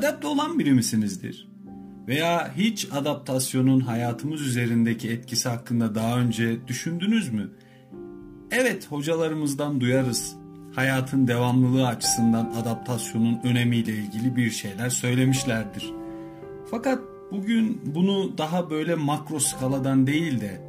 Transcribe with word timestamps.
adapte 0.00 0.26
olan 0.26 0.58
biri 0.58 0.72
misinizdir? 0.72 1.48
Veya 2.08 2.52
hiç 2.56 2.88
adaptasyonun 2.92 3.80
hayatımız 3.80 4.40
üzerindeki 4.40 5.10
etkisi 5.10 5.48
hakkında 5.48 5.94
daha 5.94 6.18
önce 6.18 6.66
düşündünüz 6.66 7.32
mü? 7.32 7.50
Evet 8.50 8.86
hocalarımızdan 8.90 9.80
duyarız. 9.80 10.36
Hayatın 10.74 11.28
devamlılığı 11.28 11.86
açısından 11.86 12.52
adaptasyonun 12.62 13.40
önemiyle 13.44 13.92
ilgili 13.92 14.36
bir 14.36 14.50
şeyler 14.50 14.90
söylemişlerdir. 14.90 15.92
Fakat 16.70 16.98
bugün 17.32 17.80
bunu 17.94 18.38
daha 18.38 18.70
böyle 18.70 18.94
makro 18.94 19.40
skaladan 19.40 20.06
değil 20.06 20.40
de 20.40 20.60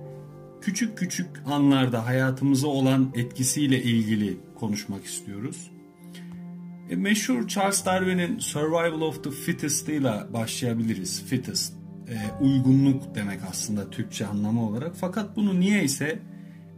küçük 0.62 0.98
küçük 0.98 1.28
anlarda 1.46 2.06
hayatımıza 2.06 2.68
olan 2.68 3.12
etkisiyle 3.16 3.84
ilgili 3.84 4.38
konuşmak 4.60 5.06
istiyoruz. 5.06 5.72
E, 6.92 6.96
meşhur 6.96 7.48
Charles 7.48 7.86
Darwin'in 7.86 8.40
Survival 8.40 9.02
of 9.02 9.24
the 9.24 9.32
Fittest 9.32 9.90
ile 9.90 10.14
başlayabiliriz. 10.34 11.26
Fittest, 11.26 11.74
e, 12.10 12.44
uygunluk 12.44 13.16
demek 13.16 13.40
aslında 13.50 13.90
Türkçe 13.90 14.26
anlamı 14.26 14.70
olarak. 14.70 14.96
Fakat 14.96 15.36
bunu 15.36 15.60
niye 15.60 15.84
ise 15.84 16.20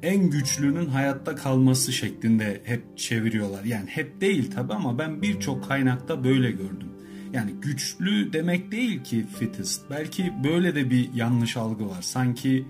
en 0.03 0.29
güçlünün 0.29 0.85
hayatta 0.85 1.35
kalması 1.35 1.93
şeklinde 1.93 2.61
hep 2.65 2.97
çeviriyorlar. 2.97 3.63
Yani 3.63 3.89
hep 3.89 4.21
değil 4.21 4.51
tabi 4.51 4.73
ama 4.73 4.99
ben 4.99 5.21
birçok 5.21 5.67
kaynakta 5.67 6.23
böyle 6.23 6.51
gördüm. 6.51 6.89
Yani 7.33 7.51
güçlü 7.51 8.33
demek 8.33 8.71
değil 8.71 9.03
ki 9.03 9.25
fittest. 9.39 9.81
Belki 9.89 10.33
böyle 10.43 10.75
de 10.75 10.89
bir 10.89 11.13
yanlış 11.13 11.57
algı 11.57 11.89
var. 11.89 12.01
Sanki 12.01 12.65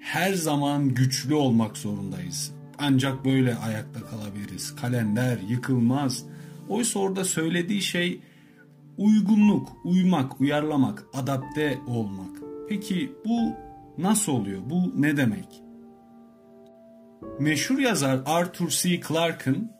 her 0.00 0.32
zaman 0.32 0.88
güçlü 0.88 1.34
olmak 1.34 1.76
zorundayız. 1.76 2.54
Ancak 2.78 3.24
böyle 3.24 3.56
ayakta 3.56 4.00
kalabiliriz. 4.00 4.76
Kalender 4.76 5.38
yıkılmaz. 5.48 6.24
Oysa 6.68 7.00
orada 7.00 7.24
söylediği 7.24 7.82
şey 7.82 8.20
uygunluk, 8.98 9.68
uymak, 9.84 10.40
uyarlamak, 10.40 11.04
adapte 11.14 11.78
olmak. 11.86 12.36
Peki 12.68 13.12
bu 13.24 13.38
nasıl 13.98 14.32
oluyor? 14.32 14.60
Bu 14.70 15.02
ne 15.02 15.16
demek? 15.16 15.62
Meşhur 17.40 17.78
yazar 17.78 18.20
Arthur 18.26 18.68
C. 18.68 19.00
Clarke'ın 19.08 19.70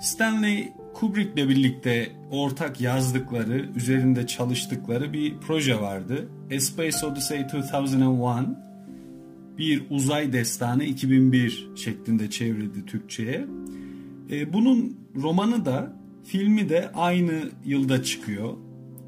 Stanley 0.00 0.72
Kubrick'le 0.94 1.36
birlikte 1.36 2.12
ortak 2.30 2.80
yazdıkları, 2.80 3.68
üzerinde 3.76 4.26
çalıştıkları 4.26 5.12
bir 5.12 5.38
proje 5.38 5.80
vardı. 5.80 6.28
A 6.56 6.60
Space 6.60 7.06
Odyssey 7.06 7.40
2001 7.40 8.66
bir 9.58 9.82
uzay 9.90 10.32
destanı 10.32 10.84
2001 10.84 11.68
şeklinde 11.76 12.30
çevrildi 12.30 12.86
Türkçe'ye. 12.86 13.46
E, 14.30 14.52
bunun 14.52 14.96
romanı 15.16 15.64
da 15.64 15.96
filmi 16.24 16.68
de 16.68 16.90
aynı 16.94 17.50
yılda 17.64 18.02
çıkıyor. 18.02 18.56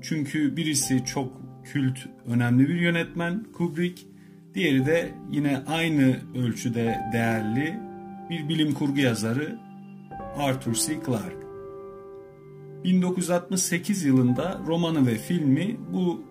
Çünkü 0.03 0.57
birisi 0.57 1.05
çok 1.05 1.43
kült, 1.65 1.99
önemli 2.27 2.69
bir 2.69 2.81
yönetmen 2.81 3.45
Kubrick. 3.53 4.03
Diğeri 4.55 4.87
de 4.87 5.11
yine 5.31 5.63
aynı 5.67 6.17
ölçüde 6.37 6.99
değerli 7.13 7.79
bir 8.31 8.49
bilim 8.49 8.75
kurgu 8.75 9.01
yazarı 9.01 9.59
Arthur 10.39 10.75
C. 10.75 11.01
Clarke. 11.07 11.49
1968 12.85 14.05
yılında 14.05 14.61
romanı 14.67 15.07
ve 15.07 15.15
filmi 15.15 15.77
bu 15.93 16.25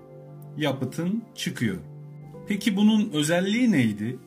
yapıtın 0.58 1.24
çıkıyor. 1.36 1.78
Peki 2.48 2.76
bunun 2.76 3.10
özelliği 3.10 3.72
neydi? 3.72 4.20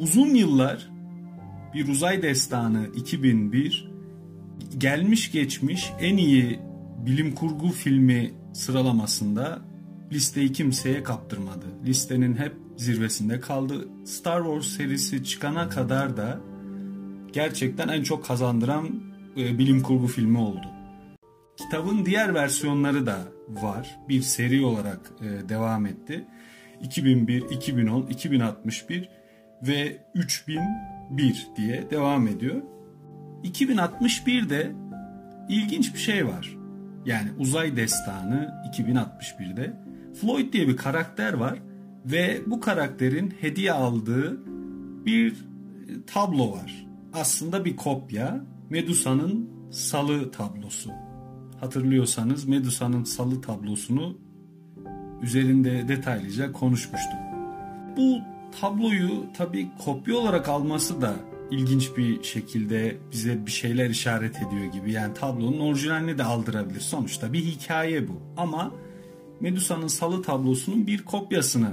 Uzun 0.00 0.34
yıllar 0.34 0.93
bir 1.74 1.88
uzay 1.88 2.22
destanı 2.22 2.86
2001 2.96 3.90
gelmiş 4.78 5.32
geçmiş 5.32 5.92
en 6.00 6.16
iyi 6.16 6.58
bilim 7.06 7.34
kurgu 7.34 7.68
filmi 7.68 8.34
sıralamasında 8.52 9.62
listeyi 10.12 10.52
kimseye 10.52 11.02
kaptırmadı. 11.02 11.66
Listenin 11.86 12.36
hep 12.36 12.54
zirvesinde 12.76 13.40
kaldı. 13.40 13.88
Star 14.04 14.42
Wars 14.42 14.66
serisi 14.66 15.24
çıkana 15.24 15.68
kadar 15.68 16.16
da 16.16 16.40
gerçekten 17.32 17.88
en 17.88 18.02
çok 18.02 18.24
kazandıran 18.24 18.88
e, 19.36 19.58
bilim 19.58 19.82
kurgu 19.82 20.06
filmi 20.06 20.38
oldu. 20.38 20.66
Kitabın 21.56 22.06
diğer 22.06 22.34
versiyonları 22.34 23.06
da 23.06 23.18
var. 23.48 23.98
Bir 24.08 24.22
seri 24.22 24.64
olarak 24.64 25.00
e, 25.20 25.48
devam 25.48 25.86
etti. 25.86 26.24
2001, 26.82 27.42
2010, 27.50 28.06
2061 28.06 29.08
ve 29.62 30.06
3001 31.10 31.46
diye 31.56 31.90
devam 31.90 32.28
ediyor. 32.28 32.62
2061'de 33.44 34.72
ilginç 35.48 35.94
bir 35.94 35.98
şey 35.98 36.26
var. 36.26 36.56
Yani 37.06 37.28
uzay 37.38 37.76
destanı 37.76 38.54
2061'de 38.72 39.76
Floyd 40.20 40.52
diye 40.52 40.68
bir 40.68 40.76
karakter 40.76 41.32
var 41.32 41.58
ve 42.04 42.40
bu 42.46 42.60
karakterin 42.60 43.34
hediye 43.40 43.72
aldığı 43.72 44.46
bir 45.06 45.34
tablo 46.06 46.52
var. 46.52 46.86
Aslında 47.12 47.64
bir 47.64 47.76
kopya 47.76 48.44
Medusa'nın 48.70 49.50
salı 49.70 50.30
tablosu. 50.30 50.90
Hatırlıyorsanız 51.60 52.44
Medusa'nın 52.44 53.04
salı 53.04 53.40
tablosunu 53.40 54.18
üzerinde 55.22 55.88
detaylıca 55.88 56.52
konuşmuştuk. 56.52 57.18
Bu 57.96 58.33
tabloyu 58.60 59.26
tabii 59.36 59.68
kopya 59.84 60.16
olarak 60.16 60.48
alması 60.48 61.02
da 61.02 61.14
ilginç 61.50 61.96
bir 61.96 62.22
şekilde 62.22 62.96
bize 63.12 63.46
bir 63.46 63.50
şeyler 63.50 63.90
işaret 63.90 64.36
ediyor 64.36 64.64
gibi. 64.72 64.92
Yani 64.92 65.14
tablonun 65.14 65.60
orijinalini 65.60 66.18
de 66.18 66.24
aldırabilir. 66.24 66.80
Sonuçta 66.80 67.32
bir 67.32 67.44
hikaye 67.44 68.08
bu. 68.08 68.22
Ama 68.36 68.72
Medusa'nın 69.40 69.86
salı 69.86 70.22
tablosunun 70.22 70.86
bir 70.86 71.04
kopyasını 71.04 71.70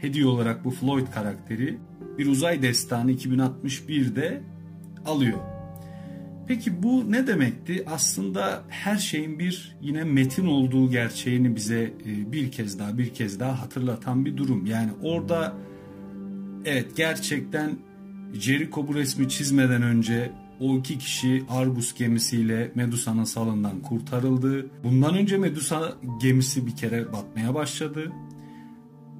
hediye 0.00 0.26
olarak 0.26 0.64
bu 0.64 0.70
Floyd 0.70 1.06
karakteri 1.14 1.78
bir 2.18 2.26
uzay 2.26 2.62
destanı 2.62 3.12
2061'de 3.12 4.42
alıyor. 5.06 5.38
Peki 6.46 6.82
bu 6.82 7.12
ne 7.12 7.26
demekti? 7.26 7.84
Aslında 7.86 8.62
her 8.68 8.96
şeyin 8.96 9.38
bir 9.38 9.76
yine 9.80 10.04
metin 10.04 10.46
olduğu 10.46 10.90
gerçeğini 10.90 11.56
bize 11.56 11.82
e, 11.82 12.32
bir 12.32 12.50
kez 12.50 12.78
daha 12.78 12.98
bir 12.98 13.14
kez 13.14 13.40
daha 13.40 13.62
hatırlatan 13.62 14.24
bir 14.24 14.36
durum. 14.36 14.66
Yani 14.66 14.90
orada 15.02 15.54
evet 16.64 16.96
gerçekten 16.96 17.76
Jericho 18.32 18.88
bu 18.88 18.94
resmi 18.94 19.28
çizmeden 19.28 19.82
önce 19.82 20.32
o 20.60 20.78
iki 20.78 20.98
kişi 20.98 21.44
Argus 21.50 21.94
gemisiyle 21.94 22.72
Medusa'nın 22.74 23.24
salından 23.24 23.80
kurtarıldı. 23.80 24.66
Bundan 24.84 25.14
önce 25.14 25.38
Medusa 25.38 25.92
gemisi 26.20 26.66
bir 26.66 26.76
kere 26.76 27.12
batmaya 27.12 27.54
başladı. 27.54 28.12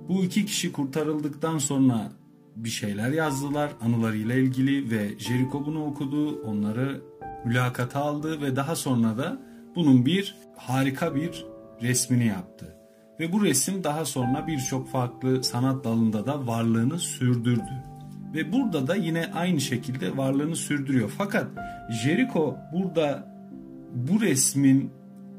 Bu 0.09 0.25
iki 0.25 0.47
kişi 0.47 0.73
kurtarıldıktan 0.73 1.59
sonra 1.59 2.13
bir 2.57 2.69
şeyler 2.69 3.11
yazdılar 3.11 3.71
anılarıyla 3.81 4.35
ilgili 4.35 4.91
ve 4.91 5.19
Jericho 5.19 5.67
bunu 5.67 5.85
okudu, 5.85 6.43
onları 6.43 7.03
mülakata 7.45 8.01
aldı 8.01 8.41
ve 8.41 8.57
daha 8.57 8.77
sonra 8.77 9.19
da 9.19 9.43
bunun 9.77 10.07
bir 10.07 10.37
harika 10.57 11.15
bir 11.15 11.47
resmini 11.83 12.27
yaptı. 12.27 12.77
Ve 13.21 13.33
bu 13.33 13.45
resim 13.45 13.85
daha 13.85 14.05
sonra 14.05 14.47
birçok 14.47 14.89
farklı 14.89 15.45
sanat 15.45 15.85
dalında 15.85 16.27
da 16.27 16.47
varlığını 16.47 16.99
sürdürdü. 16.99 17.83
Ve 18.35 18.53
burada 18.53 18.87
da 18.87 18.95
yine 18.95 19.31
aynı 19.35 19.61
şekilde 19.61 20.17
varlığını 20.17 20.57
sürdürüyor. 20.57 21.13
Fakat 21.19 21.47
Jericho 22.03 22.57
burada 22.73 23.35
bu 23.95 24.21
resmin 24.21 24.91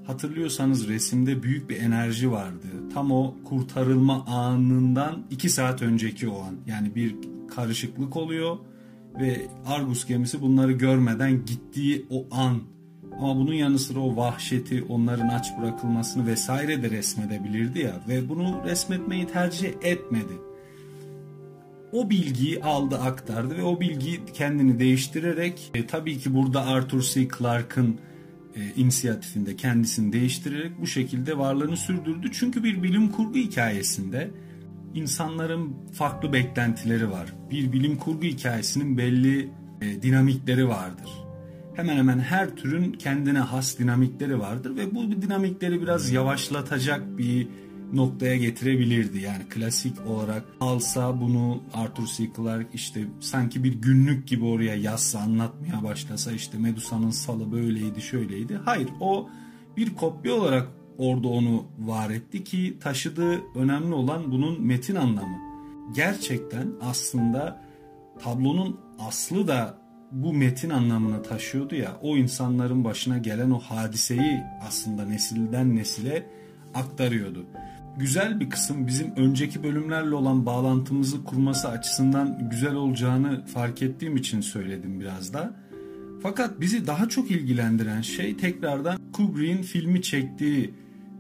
hatırlıyorsanız 0.08 0.88
resimde 0.88 1.44
büyük 1.44 1.70
bir 1.70 1.82
enerji 1.82 2.32
vardı. 2.32 2.68
Tam 2.94 3.12
o 3.12 3.36
kurtarılma 3.46 4.26
anından 4.26 5.24
iki 5.32 5.50
saat 5.50 5.82
önceki 5.82 6.30
o 6.30 6.42
an. 6.42 6.56
Yani 6.68 6.96
bir 6.96 7.16
karışıklık 7.56 8.16
oluyor 8.16 8.58
ve 9.20 9.48
Argus 9.66 10.06
gemisi 10.06 10.42
bunları 10.42 10.72
görmeden 10.72 11.46
gittiği 11.46 12.06
o 12.10 12.28
an. 12.32 12.62
Ama 13.20 13.36
bunun 13.36 13.54
yanı 13.54 13.80
sıra 13.80 14.00
o 14.00 14.16
vahşeti, 14.16 14.84
onların 14.90 15.28
aç 15.28 15.48
bırakılmasını 15.60 16.28
vesaire 16.28 16.84
de 16.84 16.90
resmedebilirdi 16.90 17.80
ya 17.80 18.02
ve 18.08 18.30
bunu 18.30 18.62
resmetmeyi 18.66 19.28
tercih 19.28 19.74
etmedi. 19.82 20.34
O 21.92 22.10
bilgiyi 22.10 22.64
aldı, 22.64 22.98
aktardı 22.98 23.58
ve 23.58 23.64
o 23.64 23.80
bilgiyi 23.80 24.20
kendini 24.34 24.80
değiştirerek 24.80 25.72
e, 25.74 25.88
tabii 25.88 26.18
ki 26.18 26.36
burada 26.36 26.66
Arthur 26.66 27.02
C. 27.02 27.28
Clarke'ın 27.40 28.00
e, 28.56 28.60
inisiyatifinde 28.76 29.56
kendisini 29.56 30.14
değiştirerek 30.14 30.82
bu 30.82 30.88
şekilde 30.88 31.38
varlığını 31.38 31.78
sürdürdü. 31.78 32.30
Çünkü 32.34 32.64
bir 32.64 32.84
bilim 32.84 33.12
kurgu 33.12 33.38
hikayesinde 33.38 34.32
insanların 34.94 35.74
farklı 35.94 36.34
beklentileri 36.34 37.12
var. 37.12 37.34
Bir 37.52 37.72
bilim 37.72 37.98
kurgu 37.98 38.24
hikayesinin 38.24 38.98
belli 38.98 39.50
e, 39.82 40.02
dinamikleri 40.02 40.68
vardır. 40.68 41.25
Hemen 41.76 41.98
hemen 41.98 42.20
her 42.20 42.56
türün 42.56 42.94
kendine 42.94 43.40
has 43.40 43.80
dinamikleri 43.80 44.40
vardır 44.40 44.76
ve 44.76 44.96
bu 44.96 45.22
dinamikleri 45.22 45.82
biraz 45.82 46.12
yavaşlatacak 46.12 47.18
bir 47.18 47.48
noktaya 47.94 48.36
getirebilirdi. 48.36 49.20
Yani 49.20 49.44
klasik 49.50 50.08
olarak 50.08 50.44
alsa 50.60 51.22
bunu 51.22 51.64
Arthur 51.74 52.06
C. 52.06 52.30
Clarke 52.36 52.70
işte 52.74 53.08
sanki 53.20 53.64
bir 53.64 53.74
günlük 53.74 54.28
gibi 54.28 54.46
oraya 54.46 54.76
yazsa 54.76 55.20
anlatmaya 55.20 55.84
başlasa 55.84 56.32
işte 56.32 56.58
Medusa'nın 56.58 57.10
salı 57.10 57.52
böyleydi 57.52 58.02
şöyleydi. 58.02 58.60
Hayır 58.66 58.90
o 59.00 59.30
bir 59.78 59.96
kopya 59.96 60.34
olarak 60.34 60.68
orada 60.98 61.28
onu 61.28 61.66
var 61.80 62.10
etti 62.10 62.44
ki 62.44 62.78
taşıdığı 62.80 63.42
önemli 63.56 63.94
olan 63.94 64.32
bunun 64.32 64.62
metin 64.62 64.96
anlamı. 64.96 65.38
Gerçekten 65.96 66.68
aslında 66.82 67.62
tablonun 68.20 68.80
aslı 69.00 69.48
da 69.48 69.85
bu 70.16 70.34
metin 70.34 70.70
anlamını 70.70 71.24
taşıyordu 71.24 71.76
ya 71.76 71.98
o 72.02 72.18
insanların 72.18 72.84
başına 72.84 73.18
gelen 73.18 73.50
o 73.50 73.60
hadiseyi 73.60 74.44
aslında 74.68 75.06
nesilden 75.06 75.76
nesile 75.76 76.28
aktarıyordu. 76.74 77.46
Güzel 77.98 78.40
bir 78.40 78.50
kısım 78.50 78.88
bizim 78.88 79.16
önceki 79.16 79.64
bölümlerle 79.64 80.16
olan 80.16 80.46
bağlantımızı 80.46 81.24
kurması 81.24 81.70
açısından 81.70 82.50
güzel 82.50 82.74
olacağını 82.74 83.46
fark 83.46 83.82
ettiğim 83.82 84.16
için 84.16 84.42
söyledim 84.42 85.00
biraz 85.00 85.34
da. 85.34 85.54
Fakat 86.24 86.62
bizi 86.62 86.88
daha 86.88 87.10
çok 87.10 87.32
ilgilendiren 87.32 88.02
şey 88.02 88.38
tekrardan 88.38 89.00
Kubrick'in 89.14 89.62
filmi 89.62 90.02
çektiği 90.02 90.74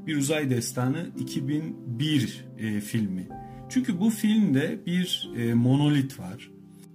Bir 0.08 0.18
Uzay 0.18 0.50
Destanı 0.50 1.10
2001 1.20 2.46
e, 2.58 2.82
filmi. 2.82 3.28
Çünkü 3.70 4.00
bu 4.00 4.10
filmde 4.10 4.80
bir 4.86 5.30
e, 5.38 5.54
monolit 5.54 6.20
var. 6.20 6.52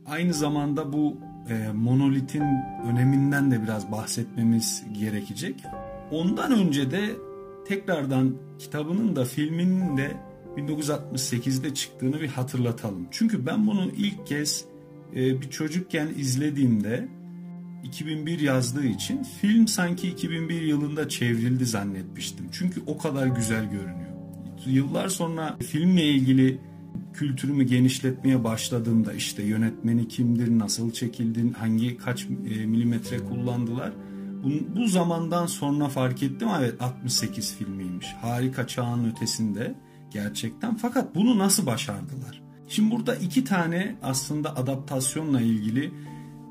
Aynı 0.07 0.35
zamanda 0.35 0.93
bu 0.93 1.30
e, 1.51 1.73
monolitin 1.73 2.45
öneminden 2.87 3.51
de 3.51 3.63
biraz 3.63 3.93
bahsetmemiz 3.93 4.85
gerekecek. 4.93 5.65
Ondan 6.11 6.53
önce 6.53 6.91
de 6.91 7.17
tekrardan 7.69 8.35
kitabının 8.59 9.17
da 9.17 9.25
filminin 9.25 9.97
de 9.97 10.17
1968'de 10.57 11.75
çıktığını 11.75 12.21
bir 12.21 12.29
hatırlatalım. 12.29 13.09
Çünkü 13.11 13.47
ben 13.47 13.67
bunu 13.67 13.91
ilk 13.97 14.27
kez 14.27 14.65
e, 15.17 15.41
bir 15.41 15.51
çocukken 15.51 16.09
izlediğimde 16.17 17.09
2001 17.85 18.41
yazdığı 18.41 18.87
için 18.87 19.23
film 19.41 19.69
sanki 19.69 20.09
2001 20.09 20.63
yılında 20.63 21.09
çevrildi 21.09 21.67
zannetmiştim. 21.67 22.47
Çünkü 22.53 22.83
o 22.87 22.99
kadar 22.99 23.27
güzel 23.27 23.65
görünüyor. 23.65 24.11
Yıllar 24.67 25.09
sonra 25.09 25.57
filmle 25.59 26.05
ilgili 26.05 26.59
kültürümü 27.13 27.65
genişletmeye 27.65 28.45
başladığımda 28.45 29.13
işte 29.13 29.43
yönetmeni 29.43 30.09
kimdir, 30.09 30.59
nasıl 30.59 30.93
çekildin, 30.93 31.53
hangi 31.53 31.97
kaç 31.97 32.25
e, 32.25 32.67
milimetre 32.67 33.19
kullandılar. 33.19 33.93
Bu, 34.43 34.77
bu 34.77 34.89
zamandan 34.89 35.47
sonra 35.47 35.89
fark 35.89 36.23
ettim 36.23 36.49
evet 36.59 36.83
68 36.83 37.55
filmiymiş. 37.55 38.07
Harika 38.23 38.67
çağın 38.67 39.11
ötesinde 39.11 39.75
gerçekten. 40.11 40.77
Fakat 40.77 41.15
bunu 41.15 41.39
nasıl 41.39 41.67
başardılar? 41.67 42.43
Şimdi 42.69 42.91
burada 42.91 43.15
iki 43.17 43.45
tane 43.45 43.97
aslında 44.03 44.57
adaptasyonla 44.57 45.41
ilgili 45.41 45.93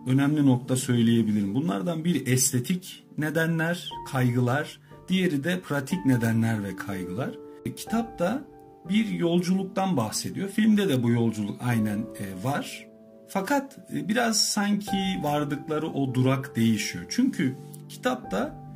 önemli 0.08 0.46
nokta 0.46 0.76
söyleyebilirim. 0.76 1.56
Bunlardan 1.56 2.06
biri 2.06 2.32
estetik 2.32 3.04
nedenler, 3.18 3.90
kaygılar, 4.12 4.80
diğeri 5.08 5.44
de 5.44 5.60
pratik 5.62 6.06
nedenler 6.06 6.64
ve 6.64 6.76
kaygılar. 6.76 7.36
E, 7.66 7.76
kitapta 7.76 8.44
bir 8.90 9.10
yolculuktan 9.10 9.98
bahsediyor. 9.98 10.50
Filmde 10.50 10.90
de 10.90 11.04
bu 11.04 11.10
yolculuk 11.10 11.62
aynen 11.64 11.98
e, 12.00 12.44
var. 12.44 12.88
Fakat 13.28 13.80
e, 13.94 14.08
biraz 14.08 14.40
sanki 14.40 14.98
vardıkları 15.22 15.88
o 15.88 16.14
durak 16.14 16.56
değişiyor. 16.56 17.06
Çünkü 17.10 17.56
kitapta 17.90 18.70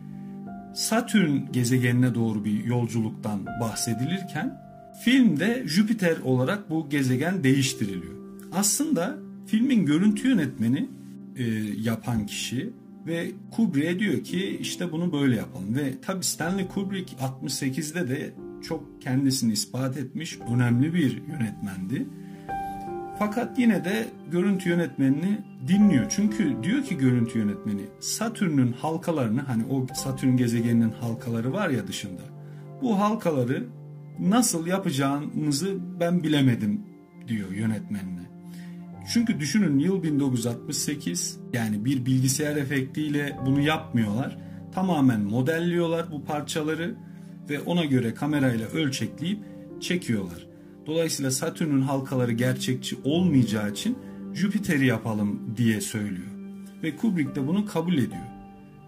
Satürn 0.75 1.51
gezegenine 1.51 2.15
doğru 2.15 2.45
bir 2.45 2.63
yolculuktan 2.63 3.45
bahsedilirken 3.45 4.61
filmde 5.03 5.63
Jüpiter 5.65 6.17
olarak 6.17 6.69
bu 6.69 6.89
gezegen 6.89 7.43
değiştiriliyor. 7.43 8.13
Aslında 8.51 9.17
filmin 9.45 9.85
görüntü 9.85 10.27
yönetmeni 10.27 10.89
e, 11.35 11.43
yapan 11.77 12.25
kişi 12.25 12.73
ve 13.07 13.31
Kubrick'e 13.51 13.99
diyor 13.99 14.23
ki 14.23 14.57
işte 14.61 14.91
bunu 14.91 15.13
böyle 15.13 15.35
yapalım. 15.35 15.75
Ve 15.75 16.01
tabi 16.01 16.23
Stanley 16.23 16.67
Kubrick 16.67 17.15
68'de 17.15 18.09
de 18.09 18.33
çok 18.63 19.01
kendisini 19.01 19.53
ispat 19.53 19.97
etmiş 19.97 20.39
önemli 20.53 20.93
bir 20.93 21.21
yönetmendi. 21.27 22.07
Fakat 23.19 23.59
yine 23.59 23.85
de 23.85 24.05
görüntü 24.31 24.69
yönetmenini 24.69 25.41
dinliyor. 25.67 26.05
Çünkü 26.09 26.57
diyor 26.63 26.83
ki 26.83 26.97
görüntü 26.97 27.39
yönetmeni 27.39 27.81
Satürn'ün 27.99 28.71
halkalarını 28.71 29.41
hani 29.41 29.63
o 29.65 29.87
Satürn 29.93 30.37
gezegeninin 30.37 30.91
halkaları 30.91 31.53
var 31.53 31.69
ya 31.69 31.87
dışında. 31.87 32.21
Bu 32.81 32.99
halkaları 32.99 33.63
nasıl 34.19 34.67
yapacağınızı 34.67 35.77
ben 35.99 36.23
bilemedim 36.23 36.81
diyor 37.27 37.51
yönetmenine. 37.51 38.23
Çünkü 39.13 39.39
düşünün 39.39 39.79
yıl 39.79 40.03
1968 40.03 41.39
yani 41.53 41.85
bir 41.85 42.05
bilgisayar 42.05 42.55
efektiyle 42.55 43.37
bunu 43.45 43.61
yapmıyorlar. 43.61 44.37
Tamamen 44.71 45.21
modelliyorlar 45.21 46.11
bu 46.11 46.23
parçaları 46.25 46.95
ve 47.49 47.59
ona 47.59 47.85
göre 47.85 48.13
kamerayla 48.13 48.67
ölçekleyip 48.67 49.39
çekiyorlar. 49.81 50.47
Dolayısıyla 50.85 51.31
Satürn'ün 51.31 51.81
halkaları 51.81 52.31
gerçekçi 52.31 52.97
olmayacağı 53.03 53.71
için 53.71 53.97
Jüpiter'i 54.33 54.85
yapalım 54.85 55.53
diye 55.57 55.81
söylüyor. 55.81 56.27
Ve 56.83 56.95
Kubrick 56.95 57.35
de 57.35 57.47
bunu 57.47 57.65
kabul 57.65 57.93
ediyor. 57.93 58.33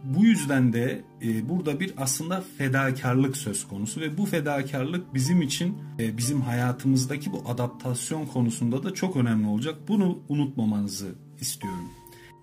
Bu 0.04 0.26
yüzden 0.26 0.74
de 0.74 1.02
e, 1.22 1.50
burada 1.50 1.80
bir 1.80 1.94
aslında 1.98 2.44
fedakarlık 2.58 3.38
söz 3.38 3.68
konusu 3.68 4.02
ve 4.02 4.18
bu 4.18 4.26
fedakarlık 4.26 5.14
bizim 5.14 5.42
için 5.42 5.78
e, 6.00 6.18
bizim 6.18 6.42
hayatımızdaki 6.42 7.32
bu 7.32 7.44
adaptasyon 7.48 8.26
konusunda 8.26 8.84
da 8.84 8.94
çok 8.94 9.16
önemli 9.16 9.48
olacak. 9.48 9.76
Bunu 9.88 10.20
unutmamanızı 10.30 11.16
istiyorum. 11.40 11.90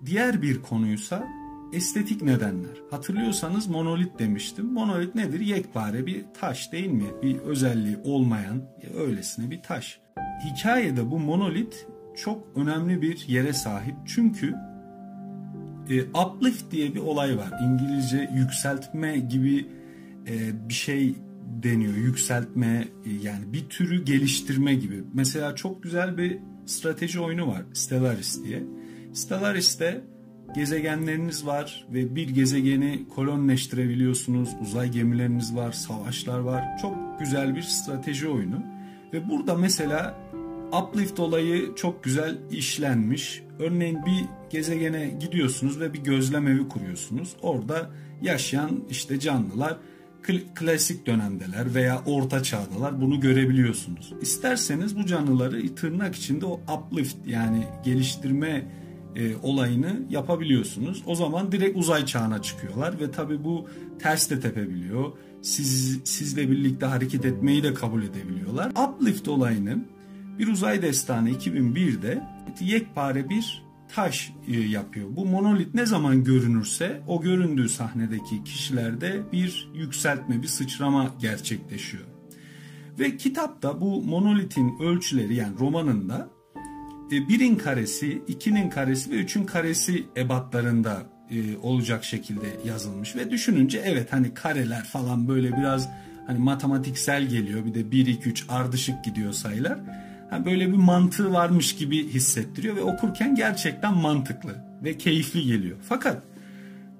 Diğer 0.05 0.41
bir 0.41 0.61
konuysa 0.61 1.27
estetik 1.73 2.21
nedenler. 2.21 2.81
Hatırlıyorsanız 2.91 3.67
monolit 3.67 4.19
demiştim. 4.19 4.65
Monolit 4.65 5.15
nedir? 5.15 5.39
Yekpare 5.39 6.05
bir 6.05 6.25
taş 6.39 6.71
değil 6.71 6.89
mi? 6.89 7.05
Bir 7.23 7.39
özelliği 7.39 7.97
olmayan 8.03 8.61
öylesine 8.97 9.51
bir 9.51 9.61
taş. 9.61 9.99
Hikayede 10.45 11.11
bu 11.11 11.19
monolit 11.19 11.87
çok 12.15 12.47
önemli 12.55 13.01
bir 13.01 13.27
yere 13.27 13.53
sahip. 13.53 13.95
Çünkü 14.05 14.55
e, 15.89 16.03
uplift 16.03 16.71
diye 16.71 16.95
bir 16.95 16.99
olay 16.99 17.37
var. 17.37 17.51
İngilizce 17.63 18.29
yükseltme 18.35 19.19
gibi 19.19 19.67
e, 20.27 20.69
bir 20.69 20.73
şey 20.73 21.15
deniyor. 21.63 21.93
Yükseltme 21.93 22.87
e, 23.05 23.09
yani 23.23 23.53
bir 23.53 23.69
türü 23.69 24.05
geliştirme 24.05 24.75
gibi. 24.75 25.03
Mesela 25.13 25.55
çok 25.55 25.83
güzel 25.83 26.17
bir 26.17 26.39
strateji 26.65 27.19
oyunu 27.19 27.47
var. 27.47 27.63
Stellaris 27.73 28.43
diye. 28.43 28.63
Stellaris'te 29.13 30.01
gezegenleriniz 30.55 31.45
var 31.45 31.85
ve 31.93 32.15
bir 32.15 32.29
gezegeni 32.29 33.05
kolonleştirebiliyorsunuz. 33.15 34.49
Uzay 34.61 34.91
gemileriniz 34.91 35.55
var, 35.55 35.71
savaşlar 35.71 36.39
var. 36.39 36.77
Çok 36.81 37.19
güzel 37.19 37.55
bir 37.55 37.61
strateji 37.61 38.27
oyunu. 38.27 38.63
Ve 39.13 39.29
burada 39.29 39.55
mesela 39.55 40.17
uplift 40.81 41.19
olayı 41.19 41.75
çok 41.75 42.03
güzel 42.03 42.37
işlenmiş. 42.51 43.43
Örneğin 43.59 44.05
bir 44.05 44.25
gezegene 44.49 45.17
gidiyorsunuz 45.19 45.79
ve 45.79 45.93
bir 45.93 46.03
gözlem 46.03 46.47
evi 46.47 46.67
kuruyorsunuz. 46.67 47.35
Orada 47.41 47.89
yaşayan 48.21 48.83
işte 48.89 49.19
canlılar 49.19 49.77
klasik 50.55 51.05
dönemdeler 51.05 51.75
veya 51.75 52.01
orta 52.05 52.43
çağdalar 52.43 53.01
bunu 53.01 53.19
görebiliyorsunuz. 53.19 54.13
İsterseniz 54.21 54.97
bu 54.97 55.05
canlıları 55.05 55.75
tırnak 55.75 56.15
içinde 56.15 56.45
o 56.45 56.61
uplift 56.77 57.15
yani 57.27 57.63
geliştirme 57.85 58.65
e, 59.15 59.35
olayını 59.35 60.01
yapabiliyorsunuz. 60.09 61.03
O 61.05 61.15
zaman 61.15 61.51
direkt 61.51 61.77
uzay 61.77 62.05
çağına 62.05 62.41
çıkıyorlar 62.41 62.99
ve 62.99 63.11
tabi 63.11 63.43
bu 63.43 63.69
ters 63.99 64.29
de 64.29 64.39
tepebiliyor. 64.39 65.11
Siz, 65.41 65.99
sizle 66.03 66.51
birlikte 66.51 66.85
hareket 66.85 67.25
etmeyi 67.25 67.63
de 67.63 67.73
kabul 67.73 68.03
edebiliyorlar. 68.03 68.71
Uplift 68.87 69.27
olayını 69.27 69.85
bir 70.39 70.47
uzay 70.47 70.81
destanı 70.81 71.29
2001'de 71.29 72.23
yekpare 72.61 73.29
bir 73.29 73.63
taş 73.95 74.33
e, 74.47 74.59
yapıyor. 74.59 75.07
Bu 75.11 75.25
monolit 75.25 75.73
ne 75.73 75.85
zaman 75.85 76.23
görünürse 76.23 77.01
o 77.07 77.21
göründüğü 77.21 77.69
sahnedeki 77.69 78.43
kişilerde 78.43 79.21
bir 79.31 79.71
yükseltme, 79.73 80.41
bir 80.41 80.47
sıçrama 80.47 81.15
gerçekleşiyor. 81.21 82.03
Ve 82.99 83.17
kitapta 83.17 83.81
bu 83.81 84.01
monolitin 84.01 84.79
ölçüleri 84.79 85.35
yani 85.35 85.59
romanında 85.59 86.29
e, 87.11 87.29
birin 87.29 87.55
karesi, 87.55 88.21
ikinin 88.27 88.69
karesi 88.69 89.11
ve 89.11 89.15
üçün 89.15 89.45
karesi 89.45 90.05
ebatlarında 90.17 91.03
e, 91.31 91.57
olacak 91.57 92.03
şekilde 92.03 92.47
yazılmış. 92.65 93.15
Ve 93.15 93.31
düşününce 93.31 93.81
evet 93.85 94.13
hani 94.13 94.33
kareler 94.33 94.83
falan 94.83 95.27
böyle 95.27 95.57
biraz 95.57 95.89
hani 96.27 96.39
matematiksel 96.39 97.27
geliyor. 97.27 97.65
Bir 97.65 97.73
de 97.73 97.91
1, 97.91 98.05
2, 98.05 98.29
3 98.29 98.45
ardışık 98.49 99.03
gidiyor 99.03 99.33
sayılar. 99.33 99.79
Ha, 100.29 100.45
böyle 100.45 100.67
bir 100.67 100.77
mantığı 100.77 101.33
varmış 101.33 101.75
gibi 101.75 102.07
hissettiriyor 102.07 102.75
ve 102.75 102.81
okurken 102.81 103.35
gerçekten 103.35 103.93
mantıklı 103.93 104.55
ve 104.83 104.97
keyifli 104.97 105.45
geliyor. 105.45 105.77
Fakat 105.89 106.23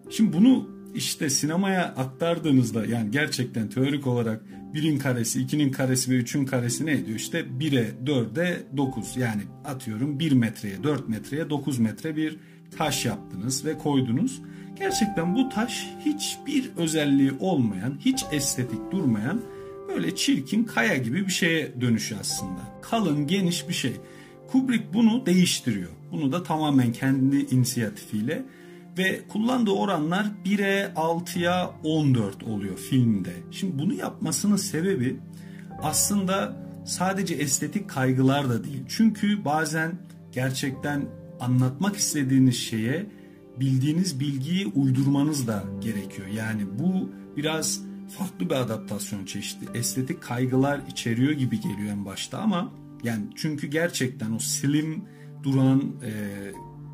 şimdi 0.10 0.34
bunu 0.34 0.70
işte 0.96 1.30
sinemaya 1.30 1.84
aktardığınızda 1.86 2.86
yani 2.86 3.12
gerçekten 3.12 3.70
teorik 3.70 4.08
olarak 4.08 4.42
birin 4.74 4.98
karesi, 4.98 5.42
ikinin 5.42 5.72
karesi 5.72 6.12
ve 6.12 6.16
üçün 6.16 6.46
karesi 6.46 6.86
ne 6.86 6.92
ediyor? 6.92 7.18
İşte 7.18 7.40
1'e, 7.40 7.92
4'e 8.06 8.78
9 8.78 9.18
yani 9.18 9.42
atıyorum 9.66 10.20
1 10.20 10.32
metreye, 10.32 10.84
4 10.84 11.10
metreye 11.10 11.50
9 11.50 11.80
metre 11.80 12.16
bir 12.16 12.38
taş 12.78 13.06
yaptınız 13.06 13.66
ve 13.66 13.78
koydunuz. 13.78 14.42
Gerçekten 14.80 15.36
bu 15.36 15.50
taş 15.50 15.90
hiçbir 16.06 16.70
özelliği 16.78 17.32
olmayan, 17.40 17.98
hiç 18.00 18.26
estetik 18.32 18.92
durmayan 18.92 19.42
böyle 19.88 20.16
çirkin 20.16 20.64
kaya 20.64 20.98
gibi 20.98 21.26
bir 21.28 21.32
şeye 21.32 21.82
dönüşüyor 21.82 22.22
aslında. 22.22 22.60
Kalın, 22.82 23.28
geniş 23.28 23.70
bir 23.70 23.74
şey. 23.74 23.94
Kubrick 24.52 24.94
bunu 24.94 25.26
değiştiriyor. 25.26 25.90
Bunu 26.12 26.32
da 26.32 26.44
tamamen 26.44 26.92
kendi 26.92 27.38
inisiyatifiyle 27.38 28.46
ve 28.98 29.22
kullandığı 29.28 29.72
oranlar 29.72 30.32
1'e 30.46 30.94
6'ya 30.96 31.72
14 31.84 32.44
oluyor 32.44 32.78
filmde. 32.78 33.34
Şimdi 33.52 33.80
bunu 33.80 33.94
yapmasının 33.94 34.56
sebebi 34.56 35.20
aslında 35.82 36.64
sadece 36.86 37.36
estetik 37.36 37.90
kaygılar 37.90 38.50
da 38.50 38.64
değil. 38.64 38.84
Çünkü 38.88 39.46
bazen 39.46 39.92
gerçekten 40.32 41.06
anlatmak 41.40 41.96
istediğiniz 41.96 42.56
şeye 42.56 43.06
bildiğiniz 43.60 44.20
bilgiyi 44.20 44.68
uydurmanız 44.68 45.48
da 45.48 45.64
gerekiyor. 45.82 46.28
Yani 46.28 46.80
bu 46.80 47.10
biraz 47.38 47.82
farklı 48.18 48.50
bir 48.50 48.56
adaptasyon 48.56 49.26
çeşidi. 49.26 49.66
Estetik 49.74 50.22
kaygılar 50.22 50.80
içeriyor 50.90 51.32
gibi 51.32 51.60
geliyor 51.60 51.90
en 51.92 52.06
başta 52.06 52.38
ama 52.38 52.72
yani 53.04 53.26
çünkü 53.36 53.68
gerçekten 53.68 54.32
o 54.32 54.40
slim 54.40 55.04
duran 55.44 55.80
e, 55.80 56.12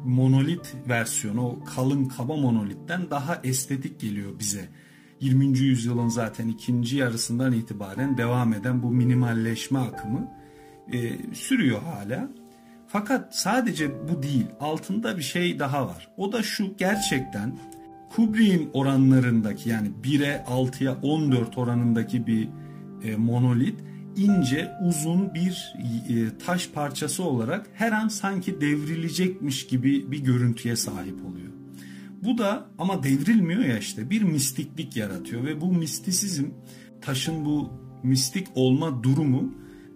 monolit 0.06 0.76
versiyonu 0.90 1.48
o 1.48 1.64
kalın 1.64 2.06
kaba 2.06 2.36
monolitten 2.36 3.10
daha 3.10 3.42
estetik 3.44 4.00
geliyor 4.00 4.40
bize. 4.40 4.70
20. 5.20 5.46
yüzyılın 5.60 6.08
zaten 6.08 6.48
ikinci 6.48 6.98
yarısından 6.98 7.54
itibaren 7.54 8.18
devam 8.18 8.54
eden 8.54 8.84
bu 8.84 8.92
minimalleşme 8.92 9.80
akımı 9.80 10.28
e, 10.94 11.18
sürüyor 11.34 11.82
hala. 11.82 12.30
Fakat 12.88 13.36
sadece 13.36 14.10
bu 14.10 14.24
değil 14.24 14.46
altında 14.60 15.18
bir 15.18 15.22
şey 15.22 15.60
daha 15.60 15.88
var. 15.88 16.12
O 16.18 16.32
da 16.32 16.44
şu 16.44 16.78
gerçekten 16.78 17.60
Kubrick'in 18.10 18.70
oranlarındaki 18.74 19.70
yani 19.70 19.92
1'e 20.04 20.46
6'ya 20.48 20.98
14 21.02 21.58
oranındaki 21.58 22.28
bir 22.28 22.50
e, 23.04 23.16
monolit 23.16 23.89
ince 24.20 24.72
uzun 24.88 25.34
bir 25.34 25.74
e, 26.10 26.38
taş 26.46 26.70
parçası 26.70 27.24
olarak 27.24 27.68
her 27.74 27.92
an 27.92 28.08
sanki 28.08 28.62
devrilecekmiş 28.62 29.68
gibi 29.68 30.12
bir 30.12 30.20
görüntüye 30.20 30.76
sahip 30.76 31.26
oluyor. 31.26 31.50
Bu 32.24 32.38
da 32.38 32.66
ama 32.78 33.04
devrilmiyor 33.04 33.62
ya 33.62 33.78
işte 33.78 34.10
bir 34.10 34.22
mistiklik 34.22 34.98
yaratıyor 34.98 35.44
ve 35.44 35.62
bu 35.62 35.74
mistisizm 35.74 36.46
taşın 37.02 37.46
bu 37.46 37.70
mistik 38.04 38.48
olma 38.56 39.04
durumu 39.04 39.54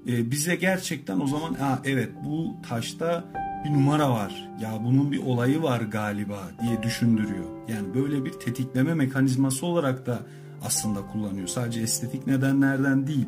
e, 0.08 0.32
bize 0.32 0.56
gerçekten 0.56 1.20
o 1.20 1.28
zaman 1.28 1.54
Aa, 1.54 1.80
evet 1.86 2.10
bu 2.26 2.56
taşta 2.70 3.26
bir 3.66 3.70
numara 3.70 4.10
var 4.10 4.50
ya 4.62 4.80
bunun 4.84 5.12
bir 5.12 5.18
olayı 5.18 5.62
var 5.62 5.82
galiba 5.82 6.52
diye 6.62 6.84
düşündürüyor. 6.84 7.46
Yani 7.68 7.94
böyle 7.94 8.26
bir 8.26 8.32
tetikleme 8.32 8.94
mekanizması 8.94 9.66
olarak 9.66 10.06
da 10.06 10.20
aslında 10.66 11.08
kullanıyor. 11.08 11.48
Sadece 11.48 11.82
estetik 11.82 12.28
nedenlerden 12.28 13.08
değil. 13.08 13.28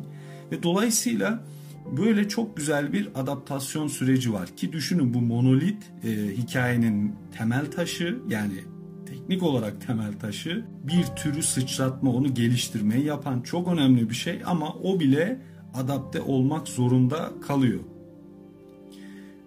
Ve 0.52 0.62
dolayısıyla 0.62 1.44
böyle 1.96 2.28
çok 2.28 2.56
güzel 2.56 2.92
bir 2.92 3.08
adaptasyon 3.14 3.88
süreci 3.88 4.32
var 4.32 4.48
ki 4.56 4.72
düşünün 4.72 5.14
bu 5.14 5.20
monolit 5.20 5.92
e, 6.04 6.08
hikayenin 6.36 7.14
temel 7.38 7.70
taşı 7.70 8.18
yani 8.28 8.54
teknik 9.06 9.42
olarak 9.42 9.86
temel 9.86 10.12
taşı 10.12 10.64
bir 10.84 11.04
türü 11.04 11.42
sıçratma 11.42 12.10
onu 12.10 12.34
geliştirmeyi 12.34 13.04
yapan 13.04 13.40
çok 13.40 13.68
önemli 13.68 14.10
bir 14.10 14.14
şey 14.14 14.42
ama 14.46 14.72
o 14.72 15.00
bile 15.00 15.40
adapte 15.74 16.20
olmak 16.20 16.68
zorunda 16.68 17.32
kalıyor. 17.46 17.80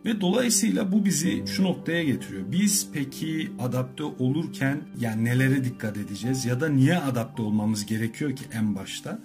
Ve 0.06 0.22
dolayısıyla 0.22 0.92
bu 0.92 1.06
bizi 1.06 1.44
şu 1.48 1.64
noktaya 1.64 2.04
getiriyor. 2.04 2.52
Biz 2.52 2.88
peki 2.94 3.52
adapte 3.60 4.04
olurken 4.04 4.82
yani 5.00 5.26
nelere 5.26 5.64
dikkat 5.64 5.98
edeceğiz 5.98 6.46
ya 6.46 6.62
da 6.62 6.70
niye 6.70 6.98
adapte 6.98 7.42
olmamız 7.42 7.86
gerekiyor 7.86 8.36
ki 8.36 8.44
en 8.54 8.76
başta? 8.76 9.20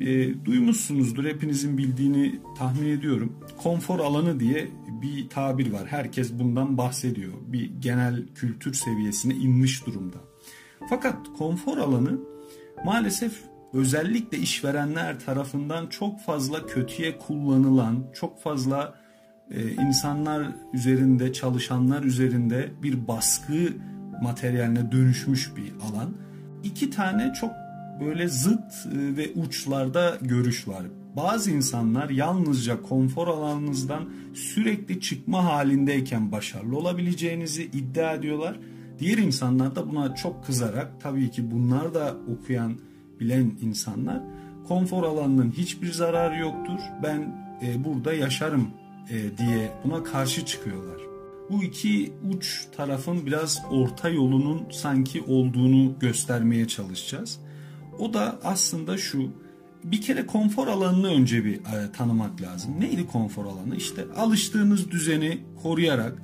E, 0.00 0.44
duymuşsunuzdur 0.44 1.24
hepinizin 1.24 1.78
bildiğini 1.78 2.40
tahmin 2.58 2.88
ediyorum. 2.88 3.32
Konfor 3.56 4.00
alanı 4.00 4.40
diye 4.40 4.68
bir 5.02 5.28
tabir 5.28 5.72
var. 5.72 5.86
Herkes 5.86 6.32
bundan 6.32 6.78
bahsediyor. 6.78 7.32
Bir 7.46 7.70
genel 7.80 8.22
kültür 8.34 8.74
seviyesine 8.74 9.34
inmiş 9.34 9.86
durumda. 9.86 10.16
Fakat 10.90 11.16
konfor 11.38 11.78
alanı 11.78 12.18
maalesef 12.84 13.32
özellikle 13.72 14.38
işverenler 14.38 15.20
tarafından 15.20 15.86
çok 15.86 16.20
fazla 16.20 16.66
kötüye 16.66 17.18
kullanılan, 17.18 18.04
çok 18.14 18.42
fazla 18.42 18.94
e, 19.50 19.70
insanlar 19.70 20.48
üzerinde, 20.72 21.32
çalışanlar 21.32 22.02
üzerinde 22.02 22.70
bir 22.82 23.08
baskı 23.08 23.72
materyaline 24.22 24.92
dönüşmüş 24.92 25.56
bir 25.56 25.72
alan. 25.72 26.16
İki 26.64 26.90
tane 26.90 27.32
çok 27.40 27.50
böyle 28.00 28.28
zıt 28.28 28.86
e, 28.86 29.16
ve 29.16 29.30
uçlarda 29.34 30.18
görüş 30.22 30.68
var. 30.68 30.82
Bazı 31.16 31.50
insanlar 31.50 32.10
yalnızca 32.10 32.82
konfor 32.82 33.28
alanınızdan 33.28 34.08
sürekli 34.34 35.00
çıkma 35.00 35.44
halindeyken 35.44 36.32
başarılı 36.32 36.76
olabileceğinizi 36.76 37.64
iddia 37.64 38.14
ediyorlar. 38.14 38.56
Diğer 38.98 39.18
insanlar 39.18 39.76
da 39.76 39.90
buna 39.90 40.14
çok 40.14 40.44
kızarak 40.44 41.00
tabii 41.00 41.30
ki 41.30 41.50
bunlar 41.50 41.94
da 41.94 42.16
okuyan, 42.36 42.78
bilen 43.20 43.52
insanlar 43.62 44.22
konfor 44.68 45.04
alanının 45.04 45.52
hiçbir 45.52 45.92
zararı 45.92 46.38
yoktur. 46.38 46.80
Ben 47.02 47.48
e, 47.62 47.84
burada 47.84 48.12
yaşarım 48.12 48.70
e, 49.10 49.38
diye 49.38 49.72
buna 49.84 50.02
karşı 50.02 50.46
çıkıyorlar. 50.46 51.00
Bu 51.50 51.62
iki 51.62 52.12
uç 52.30 52.66
tarafın 52.76 53.26
biraz 53.26 53.62
orta 53.70 54.08
yolunun 54.08 54.62
sanki 54.70 55.22
olduğunu 55.22 55.98
göstermeye 56.00 56.68
çalışacağız. 56.68 57.40
O 57.98 58.14
da 58.14 58.38
aslında 58.44 58.98
şu. 58.98 59.30
Bir 59.84 60.00
kere 60.00 60.26
konfor 60.26 60.68
alanını 60.68 61.08
önce 61.08 61.44
bir 61.44 61.54
e, 61.54 61.92
tanımak 61.92 62.42
lazım. 62.42 62.80
Neydi 62.80 63.06
konfor 63.06 63.44
alanı? 63.44 63.76
İşte 63.76 64.04
alıştığınız 64.16 64.90
düzeni 64.90 65.38
koruyarak 65.62 66.22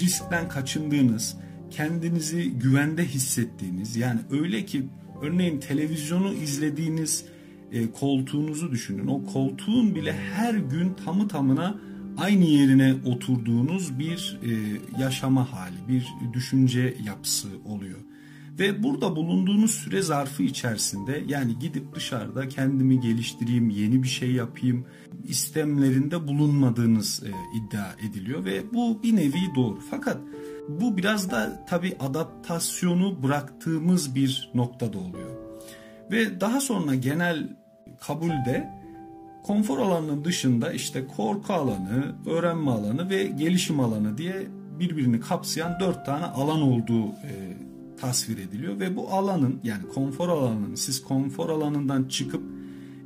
riskten 0.00 0.48
kaçındığınız, 0.48 1.36
kendinizi 1.70 2.50
güvende 2.50 3.04
hissettiğiniz 3.04 3.96
yani 3.96 4.20
öyle 4.30 4.64
ki 4.64 4.86
örneğin 5.22 5.60
televizyonu 5.60 6.34
izlediğiniz 6.34 7.24
e, 7.72 7.90
koltuğunuzu 7.90 8.70
düşünün. 8.70 9.06
O 9.06 9.24
koltuğun 9.24 9.94
bile 9.94 10.12
her 10.12 10.54
gün 10.54 10.94
tamı 11.04 11.28
tamına 11.28 11.78
aynı 12.16 12.44
yerine 12.44 12.94
oturduğunuz 13.04 13.98
bir 13.98 14.38
e, 14.42 14.50
yaşama 15.02 15.52
hali, 15.52 15.88
bir 15.88 16.06
düşünce 16.32 16.96
yapısı 17.04 17.48
oluyor. 17.64 17.98
Ve 18.58 18.82
burada 18.82 19.16
bulunduğunuz 19.16 19.70
süre 19.70 20.02
zarfı 20.02 20.42
içerisinde 20.42 21.24
yani 21.26 21.58
gidip 21.58 21.94
dışarıda 21.94 22.48
kendimi 22.48 23.00
geliştireyim, 23.00 23.70
yeni 23.70 24.02
bir 24.02 24.08
şey 24.08 24.32
yapayım 24.32 24.86
istemlerinde 25.28 26.28
bulunmadığınız 26.28 27.22
e, 27.22 27.30
iddia 27.58 27.86
ediliyor 28.08 28.44
ve 28.44 28.62
bu 28.72 29.02
bir 29.02 29.16
nevi 29.16 29.54
doğru. 29.54 29.78
Fakat 29.90 30.18
bu 30.68 30.96
biraz 30.96 31.30
da 31.30 31.64
tabi 31.68 31.96
adaptasyonu 32.00 33.22
bıraktığımız 33.22 34.14
bir 34.14 34.50
noktada 34.54 34.98
oluyor. 34.98 35.30
Ve 36.10 36.40
daha 36.40 36.60
sonra 36.60 36.94
genel 36.94 37.56
kabulde 38.00 38.70
konfor 39.42 39.78
alanının 39.78 40.24
dışında 40.24 40.72
işte 40.72 41.06
korku 41.06 41.52
alanı, 41.52 42.14
öğrenme 42.26 42.70
alanı 42.70 43.10
ve 43.10 43.24
gelişim 43.24 43.80
alanı 43.80 44.18
diye 44.18 44.46
birbirini 44.78 45.20
kapsayan 45.20 45.80
dört 45.80 46.06
tane 46.06 46.24
alan 46.24 46.62
olduğu 46.62 47.06
e, 47.06 47.56
tasvir 47.96 48.38
ediliyor 48.38 48.80
ve 48.80 48.96
bu 48.96 49.08
alanın 49.08 49.60
yani 49.64 49.88
konfor 49.88 50.28
alanının 50.28 50.74
siz 50.74 51.02
konfor 51.02 51.50
alanından 51.50 52.04
çıkıp 52.04 52.42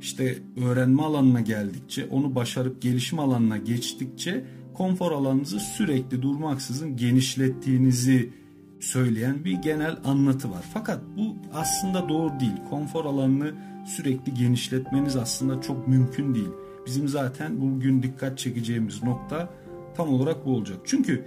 işte 0.01 0.39
öğrenme 0.57 1.03
alanına 1.03 1.41
geldikçe 1.41 2.05
onu 2.05 2.35
başarıp 2.35 2.81
gelişim 2.81 3.19
alanına 3.19 3.57
geçtikçe 3.57 4.45
konfor 4.73 5.11
alanınızı 5.11 5.59
sürekli 5.59 6.21
durmaksızın 6.21 6.97
genişlettiğinizi 6.97 8.33
söyleyen 8.79 9.45
bir 9.45 9.51
genel 9.51 9.97
anlatı 10.03 10.51
var. 10.51 10.65
Fakat 10.73 11.01
bu 11.17 11.35
aslında 11.53 12.09
doğru 12.09 12.39
değil. 12.39 12.55
Konfor 12.69 13.05
alanını 13.05 13.53
sürekli 13.85 14.33
genişletmeniz 14.33 15.15
aslında 15.15 15.61
çok 15.61 15.87
mümkün 15.87 16.35
değil. 16.35 16.49
Bizim 16.85 17.07
zaten 17.07 17.61
bugün 17.61 18.03
dikkat 18.03 18.37
çekeceğimiz 18.37 19.03
nokta 19.03 19.49
tam 19.97 20.13
olarak 20.13 20.45
bu 20.45 20.55
olacak. 20.55 20.77
Çünkü 20.85 21.25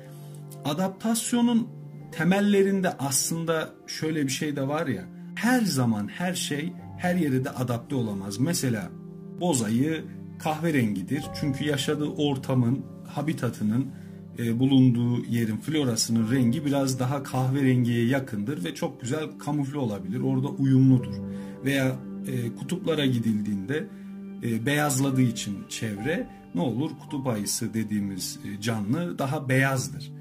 adaptasyonun 0.65 1.69
temellerinde 2.13 2.91
aslında 2.99 3.71
şöyle 3.87 4.23
bir 4.23 4.33
şey 4.33 4.57
de 4.57 4.69
var 4.69 4.87
ya. 4.87 5.05
Her 5.35 5.61
zaman 5.61 6.09
her 6.09 6.35
şey 6.35 6.73
her 6.99 7.15
yere 7.15 7.45
de 7.45 7.51
adapte 7.51 7.95
olamaz. 7.95 8.39
Mesela 8.39 8.91
bozayı 9.41 10.05
kahverengidir. 10.39 11.25
Çünkü 11.41 11.65
yaşadığı 11.65 12.09
ortamın, 12.09 12.85
habitatının 13.07 13.87
e, 14.39 14.59
bulunduğu 14.59 15.25
yerin 15.25 15.57
florasının 15.57 16.31
rengi 16.31 16.67
biraz 16.67 17.01
daha 17.01 17.23
kahverengiye 17.23 18.07
yakındır 18.07 18.65
ve 18.65 18.75
çok 18.75 19.01
güzel 19.01 19.25
kamufle 19.39 19.79
olabilir. 19.79 20.21
Orada 20.21 20.49
uyumludur. 20.49 21.15
Veya 21.65 21.97
e, 22.27 22.55
kutuplara 22.55 23.07
gidildiğinde 23.07 23.89
e, 24.43 24.67
beyazladığı 24.67 25.23
için 25.23 25.59
çevre 25.69 26.29
ne 26.55 26.61
olur? 26.61 26.91
Kutup 27.03 27.27
ayısı 27.27 27.75
dediğimiz 27.75 28.39
e, 28.45 28.61
canlı 28.61 29.19
daha 29.19 29.49
beyazdır. 29.49 30.13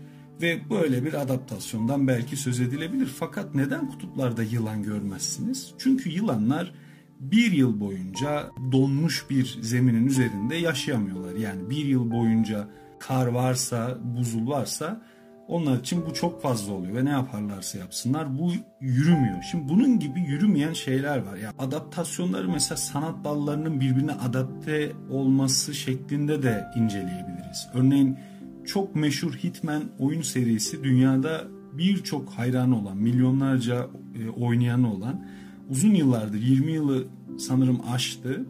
Ve 0.41 0.69
böyle 0.69 1.05
bir 1.05 1.13
adaptasyondan 1.13 2.07
belki 2.07 2.37
söz 2.37 2.59
edilebilir. 2.59 3.05
Fakat 3.19 3.55
neden 3.55 3.89
kutuplarda 3.89 4.43
yılan 4.43 4.83
görmezsiniz? 4.83 5.73
Çünkü 5.77 6.09
yılanlar 6.09 6.73
bir 7.19 7.51
yıl 7.51 7.79
boyunca 7.79 8.49
donmuş 8.71 9.25
bir 9.29 9.57
zeminin 9.61 10.05
üzerinde 10.05 10.55
yaşayamıyorlar. 10.55 11.35
Yani 11.35 11.69
bir 11.69 11.85
yıl 11.85 12.11
boyunca 12.11 12.67
kar 12.99 13.27
varsa, 13.27 13.97
buzul 14.03 14.47
varsa 14.47 15.01
onlar 15.47 15.79
için 15.79 16.05
bu 16.05 16.13
çok 16.13 16.41
fazla 16.41 16.73
oluyor 16.73 16.95
ve 16.95 17.05
ne 17.05 17.09
yaparlarsa 17.09 17.77
yapsınlar 17.77 18.39
bu 18.39 18.51
yürümüyor. 18.81 19.43
Şimdi 19.51 19.69
bunun 19.69 19.99
gibi 19.99 20.19
yürümeyen 20.19 20.73
şeyler 20.73 21.17
var. 21.17 21.35
Yani 21.35 21.53
adaptasyonları 21.59 22.49
mesela 22.49 22.77
sanat 22.77 23.25
dallarının 23.25 23.79
birbirine 23.79 24.11
adapte 24.13 24.91
olması 25.09 25.73
şeklinde 25.73 26.43
de 26.43 26.67
inceleyebiliriz. 26.75 27.67
Örneğin 27.73 28.17
çok 28.65 28.95
meşhur 28.95 29.33
Hitman 29.33 29.83
oyun 29.99 30.21
serisi 30.21 30.83
dünyada 30.83 31.47
birçok 31.73 32.29
hayranı 32.29 32.79
olan, 32.79 32.97
milyonlarca 32.97 33.87
e, 34.15 34.29
oynayanı 34.29 34.93
olan 34.93 35.25
uzun 35.69 35.93
yıllardır 35.93 36.41
20 36.41 36.71
yılı 36.71 37.07
sanırım 37.39 37.81
aştı 37.93 38.45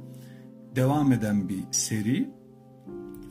devam 0.76 1.12
eden 1.12 1.50
bir 1.50 1.60
seri. 1.72 2.30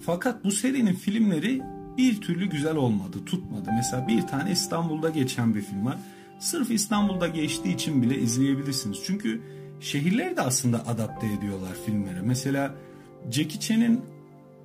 Fakat 0.00 0.44
bu 0.44 0.50
serinin 0.50 0.94
filmleri 0.94 1.62
bir 1.96 2.20
türlü 2.20 2.46
güzel 2.46 2.76
olmadı, 2.76 3.18
tutmadı. 3.26 3.70
Mesela 3.74 4.08
bir 4.08 4.22
tane 4.22 4.50
İstanbul'da 4.50 5.10
geçen 5.10 5.54
bir 5.54 5.62
film 5.62 5.86
var. 5.86 5.98
Sırf 6.38 6.70
İstanbul'da 6.70 7.28
geçtiği 7.28 7.74
için 7.74 8.02
bile 8.02 8.18
izleyebilirsiniz. 8.18 8.98
Çünkü 9.04 9.42
şehirleri 9.80 10.36
de 10.36 10.40
aslında 10.40 10.86
adapte 10.86 11.26
ediyorlar 11.32 11.76
filmlere. 11.86 12.20
Mesela 12.22 12.74
Jackie 13.30 13.60
Chan'in 13.60 14.00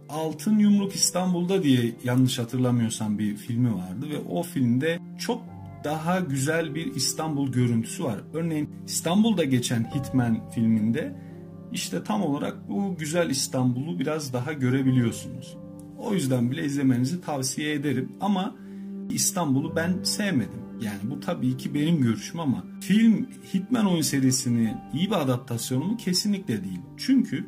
Altın 0.09 0.59
Yumruk 0.59 0.95
İstanbul'da 0.95 1.63
diye 1.63 1.95
yanlış 2.03 2.39
hatırlamıyorsam 2.39 3.19
bir 3.19 3.35
filmi 3.35 3.75
vardı 3.75 4.09
ve 4.09 4.17
o 4.29 4.43
filmde 4.43 4.99
çok 5.19 5.43
daha 5.83 6.19
güzel 6.19 6.75
bir 6.75 6.95
İstanbul 6.95 7.51
görüntüsü 7.51 8.03
var. 8.03 8.19
Örneğin 8.33 8.69
İstanbul'da 8.85 9.43
geçen 9.43 9.83
Hitman 9.83 10.49
filminde 10.49 11.15
işte 11.71 12.03
tam 12.03 12.21
olarak 12.21 12.69
bu 12.69 12.95
güzel 12.97 13.29
İstanbul'u 13.29 13.99
biraz 13.99 14.33
daha 14.33 14.53
görebiliyorsunuz. 14.53 15.57
O 15.99 16.13
yüzden 16.13 16.51
bile 16.51 16.65
izlemenizi 16.65 17.21
tavsiye 17.21 17.73
ederim 17.73 18.11
ama 18.21 18.55
İstanbul'u 19.09 19.75
ben 19.75 20.03
sevmedim. 20.03 20.65
Yani 20.81 20.99
bu 21.03 21.19
tabii 21.19 21.57
ki 21.57 21.73
benim 21.73 22.01
görüşüm 22.01 22.39
ama 22.39 22.65
film 22.81 23.27
Hitman 23.53 23.85
oyun 23.85 24.01
serisini 24.01 24.77
iyi 24.93 25.07
bir 25.07 25.15
adaptasyonu 25.15 25.83
mu? 25.83 25.97
Kesinlikle 25.97 26.63
değil. 26.63 26.81
Çünkü 26.97 27.45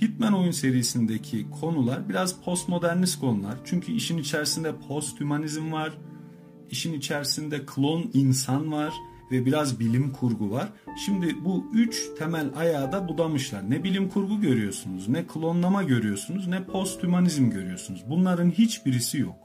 Hitman 0.00 0.32
oyun 0.32 0.50
serisindeki 0.50 1.50
konular 1.60 2.08
biraz 2.08 2.40
postmodernist 2.42 3.20
konular. 3.20 3.54
Çünkü 3.64 3.92
işin 3.92 4.18
içerisinde 4.18 4.76
posthumanizm 4.88 5.72
var. 5.72 5.92
işin 6.70 6.92
içerisinde 6.92 7.66
klon 7.66 8.10
insan 8.14 8.72
var 8.72 8.92
ve 9.30 9.46
biraz 9.46 9.80
bilim 9.80 10.12
kurgu 10.12 10.50
var. 10.50 10.68
Şimdi 11.06 11.44
bu 11.44 11.66
üç 11.74 12.02
temel 12.18 12.50
ayağı 12.56 12.92
da 12.92 13.08
budamışlar. 13.08 13.70
Ne 13.70 13.84
bilim 13.84 14.08
kurgu 14.08 14.40
görüyorsunuz, 14.40 15.08
ne 15.08 15.26
klonlama 15.26 15.82
görüyorsunuz, 15.82 16.46
ne 16.46 16.64
posthumanizm 16.64 17.50
görüyorsunuz. 17.50 18.04
Bunların 18.08 18.50
hiçbirisi 18.50 19.18
yok. 19.18 19.36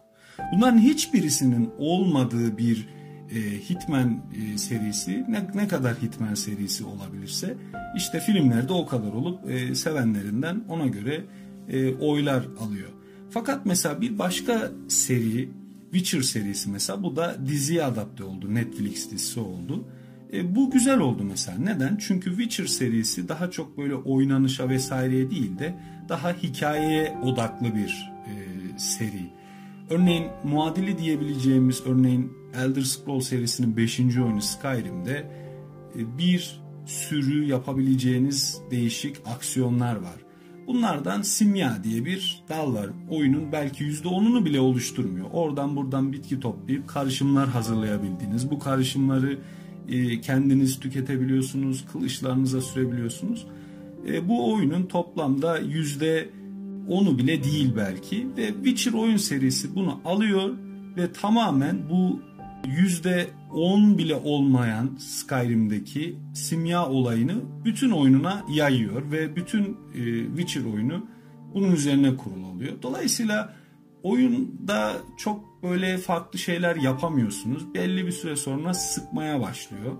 Bunların 0.53 0.77
hiçbirisinin 0.77 1.69
olmadığı 1.77 2.57
bir 2.57 2.87
e, 3.35 3.39
Hitman 3.69 4.21
e, 4.33 4.57
serisi 4.57 5.25
ne, 5.29 5.47
ne 5.55 5.67
kadar 5.67 5.95
Hitman 5.95 6.33
serisi 6.33 6.85
olabilirse 6.85 7.57
işte 7.95 8.19
filmlerde 8.19 8.73
o 8.73 8.85
kadar 8.85 9.13
olup 9.13 9.51
e, 9.51 9.75
sevenlerinden 9.75 10.63
ona 10.69 10.87
göre 10.87 11.23
e, 11.69 11.95
oylar 11.95 12.43
alıyor. 12.59 12.89
Fakat 13.29 13.65
mesela 13.65 14.01
bir 14.01 14.19
başka 14.19 14.71
seri 14.87 15.49
Witcher 15.91 16.21
serisi 16.21 16.69
mesela 16.69 17.03
bu 17.03 17.15
da 17.15 17.37
diziye 17.47 17.83
adapte 17.83 18.23
oldu. 18.23 18.55
Netflix 18.55 19.11
dizisi 19.11 19.39
oldu. 19.39 19.85
E, 20.33 20.55
bu 20.55 20.71
güzel 20.71 20.99
oldu 20.99 21.23
mesela. 21.23 21.57
Neden? 21.57 21.97
Çünkü 22.07 22.29
Witcher 22.29 22.65
serisi 22.65 23.29
daha 23.29 23.51
çok 23.51 23.77
böyle 23.77 23.95
oynanışa 23.95 24.69
vesaireye 24.69 25.31
değil 25.31 25.59
de 25.59 25.75
daha 26.09 26.33
hikayeye 26.33 27.17
odaklı 27.23 27.75
bir 27.75 28.11
e, 28.27 28.33
seri. 28.77 29.29
Örneğin 29.89 30.27
muadili 30.43 30.97
diyebileceğimiz 30.97 31.81
örneğin 31.85 32.42
Elder 32.53 32.81
Scrolls 32.81 33.27
serisinin 33.27 33.77
5. 33.77 33.99
oyunu 33.99 34.41
Skyrim'de 34.41 35.31
e, 35.95 36.17
bir 36.17 36.61
sürü 36.85 37.45
yapabileceğiniz 37.45 38.61
değişik 38.71 39.15
aksiyonlar 39.25 39.95
var. 39.95 40.15
Bunlardan 40.67 41.21
simya 41.21 41.83
diye 41.83 42.05
bir 42.05 42.43
dal 42.49 42.73
var. 42.73 42.89
Oyunun 43.09 43.51
belki 43.51 43.83
%10'unu 43.83 44.45
bile 44.45 44.59
oluşturmuyor. 44.59 45.25
Oradan 45.33 45.75
buradan 45.75 46.13
bitki 46.13 46.39
toplayıp 46.39 46.87
karışımlar 46.87 47.49
hazırlayabildiğiniz, 47.49 48.51
bu 48.51 48.59
karışımları 48.59 49.39
e, 49.89 50.21
kendiniz 50.21 50.79
tüketebiliyorsunuz, 50.79 51.85
kılıçlarınıza 51.91 52.61
sürebiliyorsunuz. 52.61 53.47
E, 54.07 54.29
bu 54.29 54.53
oyunun 54.53 54.83
toplamda 54.85 55.59
%10'u 55.59 57.17
bile 57.17 57.43
değil 57.43 57.73
belki 57.77 58.27
ve 58.37 58.47
Witcher 58.47 58.93
oyun 58.93 59.17
serisi 59.17 59.75
bunu 59.75 60.01
alıyor 60.05 60.49
ve 60.97 61.11
tamamen 61.11 61.89
bu 61.89 62.19
10 63.53 63.97
bile 63.97 64.15
olmayan 64.15 64.97
Skyrim'deki 64.99 66.15
simya 66.33 66.89
olayını 66.89 67.33
bütün 67.65 67.91
oyununa 67.91 68.45
yayıyor 68.49 69.11
ve 69.11 69.35
bütün 69.35 69.77
e, 69.95 70.27
Witcher 70.27 70.65
oyunu 70.73 71.05
bunun 71.53 71.71
üzerine 71.71 72.15
kurulu 72.15 72.47
oluyor. 72.47 72.81
Dolayısıyla 72.81 73.53
oyunda 74.03 74.93
çok 75.17 75.63
böyle 75.63 75.97
farklı 75.97 76.39
şeyler 76.39 76.75
yapamıyorsunuz. 76.75 77.73
Belli 77.73 78.05
bir 78.07 78.11
süre 78.11 78.35
sonra 78.35 78.73
sıkmaya 78.73 79.41
başlıyor. 79.41 79.91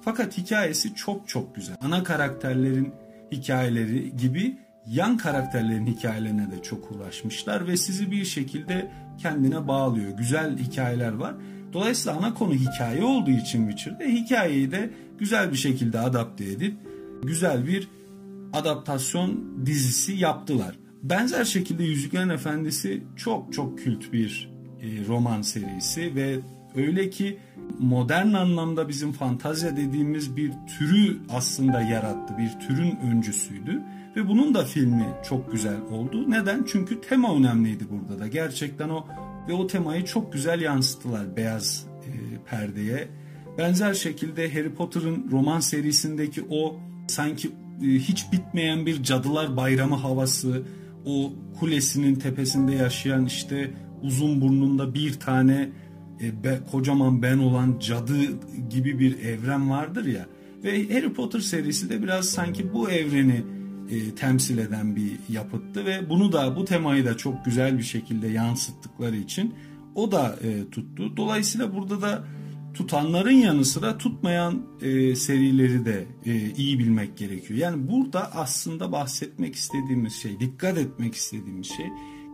Fakat 0.00 0.38
hikayesi 0.38 0.94
çok 0.94 1.28
çok 1.28 1.56
güzel. 1.56 1.76
Ana 1.80 2.02
karakterlerin 2.02 2.92
hikayeleri 3.32 4.16
gibi 4.16 4.56
yan 4.86 5.16
karakterlerin 5.16 5.86
hikayelerine 5.86 6.50
de 6.50 6.62
çok 6.62 6.90
uğraşmışlar 6.90 7.66
ve 7.66 7.76
sizi 7.76 8.10
bir 8.10 8.24
şekilde 8.24 8.90
kendine 9.18 9.68
bağlıyor. 9.68 10.10
Güzel 10.10 10.58
hikayeler 10.58 11.12
var. 11.12 11.34
Dolayısıyla 11.72 12.18
ana 12.18 12.34
konu 12.34 12.54
hikaye 12.54 13.04
olduğu 13.04 13.30
için 13.30 13.70
Witcher'de 13.70 14.12
hikayeyi 14.12 14.70
de 14.70 14.90
güzel 15.18 15.52
bir 15.52 15.56
şekilde 15.56 15.98
adapte 15.98 16.44
edip 16.44 16.74
güzel 17.22 17.66
bir 17.66 17.88
adaptasyon 18.52 19.44
dizisi 19.66 20.12
yaptılar. 20.12 20.78
Benzer 21.02 21.44
şekilde 21.44 21.84
Yüzüklerin 21.84 22.28
Efendisi 22.28 23.02
çok 23.16 23.52
çok 23.52 23.78
kült 23.78 24.12
bir 24.12 24.50
e, 24.82 25.06
roman 25.08 25.42
serisi 25.42 26.14
ve 26.14 26.38
öyle 26.76 27.10
ki 27.10 27.38
modern 27.78 28.32
anlamda 28.32 28.88
bizim 28.88 29.12
fantazya 29.12 29.76
dediğimiz 29.76 30.36
bir 30.36 30.52
türü 30.78 31.16
aslında 31.30 31.80
yarattı. 31.80 32.34
Bir 32.38 32.66
türün 32.66 32.96
öncüsüydü 32.96 33.82
ve 34.16 34.28
bunun 34.28 34.54
da 34.54 34.64
filmi 34.64 35.06
çok 35.28 35.52
güzel 35.52 35.80
oldu. 35.90 36.30
Neden? 36.30 36.66
Çünkü 36.72 37.00
tema 37.00 37.36
önemliydi 37.36 37.84
burada 37.90 38.18
da. 38.18 38.26
Gerçekten 38.26 38.88
o 38.88 39.06
ve 39.50 39.54
o 39.54 39.66
temayı 39.66 40.04
çok 40.04 40.32
güzel 40.32 40.60
yansıttılar 40.60 41.36
beyaz 41.36 41.86
e, 42.06 42.10
perdeye. 42.50 43.08
Benzer 43.58 43.94
şekilde 43.94 44.54
Harry 44.54 44.74
Potter'ın 44.74 45.30
roman 45.30 45.60
serisindeki 45.60 46.44
o 46.50 46.76
sanki 47.08 47.48
e, 47.82 47.86
hiç 47.86 48.32
bitmeyen 48.32 48.86
bir 48.86 49.02
cadılar 49.02 49.56
bayramı 49.56 49.94
havası, 49.94 50.62
o 51.06 51.32
kulesinin 51.60 52.14
tepesinde 52.14 52.72
yaşayan 52.72 53.26
işte 53.26 53.70
uzun 54.02 54.40
burnunda 54.40 54.94
bir 54.94 55.12
tane 55.12 55.68
e, 56.20 56.44
be, 56.44 56.60
kocaman 56.70 57.22
ben 57.22 57.38
olan 57.38 57.78
cadı 57.80 58.14
gibi 58.70 58.98
bir 58.98 59.18
evren 59.18 59.70
vardır 59.70 60.04
ya. 60.04 60.26
Ve 60.64 60.94
Harry 60.94 61.12
Potter 61.12 61.40
serisi 61.40 61.90
de 61.90 62.02
biraz 62.02 62.28
sanki 62.28 62.72
bu 62.72 62.90
evreni 62.90 63.42
e, 63.90 64.14
temsil 64.14 64.58
eden 64.58 64.96
bir 64.96 65.12
yapıttı 65.28 65.84
ve 65.84 66.10
bunu 66.10 66.32
da 66.32 66.56
bu 66.56 66.64
temayı 66.64 67.04
da 67.04 67.16
çok 67.16 67.44
güzel 67.44 67.78
bir 67.78 67.82
şekilde 67.82 68.28
yansıttıkları 68.28 69.16
için 69.16 69.54
o 69.94 70.12
da 70.12 70.36
e, 70.42 70.70
tuttu. 70.70 71.16
Dolayısıyla 71.16 71.74
burada 71.74 72.02
da 72.02 72.24
tutanların 72.74 73.30
yanı 73.30 73.64
sıra 73.64 73.98
tutmayan 73.98 74.62
e, 74.82 75.14
serileri 75.14 75.84
de 75.84 76.06
e, 76.26 76.50
iyi 76.50 76.78
bilmek 76.78 77.16
gerekiyor. 77.16 77.58
Yani 77.58 77.88
burada 77.88 78.34
aslında 78.34 78.92
bahsetmek 78.92 79.54
istediğimiz 79.54 80.12
şey, 80.12 80.40
dikkat 80.40 80.78
etmek 80.78 81.14
istediğimiz 81.14 81.66
şey 81.66 81.86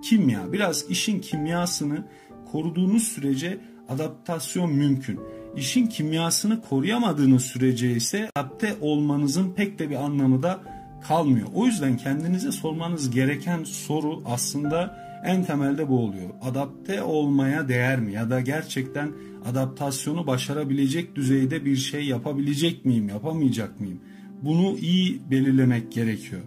kimya. 0.03 0.53
Biraz 0.53 0.91
işin 0.91 1.21
kimyasını 1.21 2.05
koruduğunuz 2.53 3.03
sürece 3.03 3.61
adaptasyon 3.89 4.73
mümkün. 4.73 5.21
İşin 5.57 5.87
kimyasını 5.87 6.63
koruyamadığınız 6.63 7.43
sürece 7.43 7.91
ise 7.91 8.31
adapte 8.37 8.77
olmanızın 8.81 9.53
pek 9.53 9.79
de 9.79 9.91
bir 9.91 9.97
anlamı 9.97 10.43
da 10.43 10.76
kalmıyor. 11.03 11.49
O 11.55 11.67
yüzden 11.67 11.97
kendinize 11.97 12.53
sormanız 12.53 13.11
gereken 13.11 13.65
soru 13.65 14.23
aslında 14.27 15.07
en 15.25 15.45
temelde 15.45 15.89
bu 15.89 15.99
oluyor. 15.99 16.31
Adapte 16.43 17.03
olmaya 17.03 17.69
değer 17.69 18.01
mi 18.01 18.13
ya 18.13 18.31
da 18.31 18.41
gerçekten 18.41 19.13
adaptasyonu 19.45 20.27
başarabilecek 20.27 21.17
düzeyde 21.17 21.65
bir 21.65 21.77
şey 21.77 22.05
yapabilecek 22.05 22.85
miyim, 22.85 23.09
yapamayacak 23.09 23.81
mıyım? 23.81 24.01
Bunu 24.43 24.79
iyi 24.79 25.31
belirlemek 25.31 25.93
gerekiyor. 25.93 26.43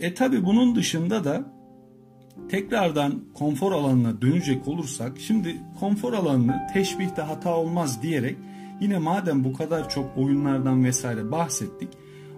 E 0.00 0.14
tabi 0.14 0.44
bunun 0.44 0.74
dışında 0.76 1.24
da 1.24 1.44
tekrardan 2.48 3.20
konfor 3.34 3.72
alanına 3.72 4.22
dönecek 4.22 4.68
olursak 4.68 5.12
şimdi 5.18 5.56
konfor 5.80 6.12
alanını 6.12 6.56
teşbihte 6.74 7.22
hata 7.22 7.56
olmaz 7.56 8.02
diyerek 8.02 8.36
yine 8.80 8.98
madem 8.98 9.44
bu 9.44 9.52
kadar 9.52 9.88
çok 9.88 10.18
oyunlardan 10.18 10.84
vesaire 10.84 11.30
bahsettik 11.30 11.88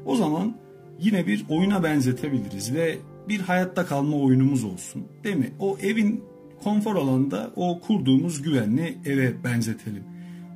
o 0.07 0.17
zaman 0.17 0.55
yine 1.01 1.27
bir 1.27 1.45
oyuna 1.49 1.83
benzetebiliriz 1.83 2.75
ve 2.75 2.99
bir 3.29 3.41
hayatta 3.41 3.87
kalma 3.87 4.17
oyunumuz 4.17 4.65
olsun. 4.65 5.05
Değil 5.25 5.37
mi? 5.37 5.51
O 5.59 5.79
evin 5.83 6.25
konfor 6.63 6.97
alanında 6.97 7.53
o 7.57 7.81
kurduğumuz 7.81 8.43
güvenli 8.43 8.99
eve 9.07 9.45
benzetelim. 9.45 10.03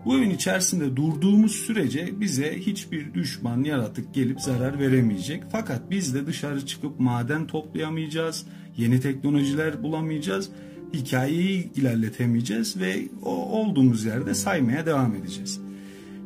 Bu 0.05 0.19
evin 0.19 0.31
içerisinde 0.31 0.97
durduğumuz 0.97 1.53
sürece 1.53 2.21
bize 2.21 2.59
hiçbir 2.59 3.15
düşman, 3.15 3.65
yaratık 3.65 4.15
gelip 4.15 4.41
zarar 4.41 4.79
veremeyecek. 4.79 5.43
Fakat 5.53 5.91
biz 5.91 6.15
de 6.15 6.27
dışarı 6.27 6.67
çıkıp 6.67 7.01
maden 7.01 7.47
toplayamayacağız, 7.47 8.47
yeni 8.77 9.01
teknolojiler 9.01 9.83
bulamayacağız, 9.83 10.51
hikayeyi 10.95 11.73
ilerletemeyeceğiz 11.73 12.81
ve 12.81 12.97
o 13.23 13.31
olduğumuz 13.31 14.05
yerde 14.05 14.35
saymaya 14.35 14.87
devam 14.87 15.15
edeceğiz. 15.15 15.61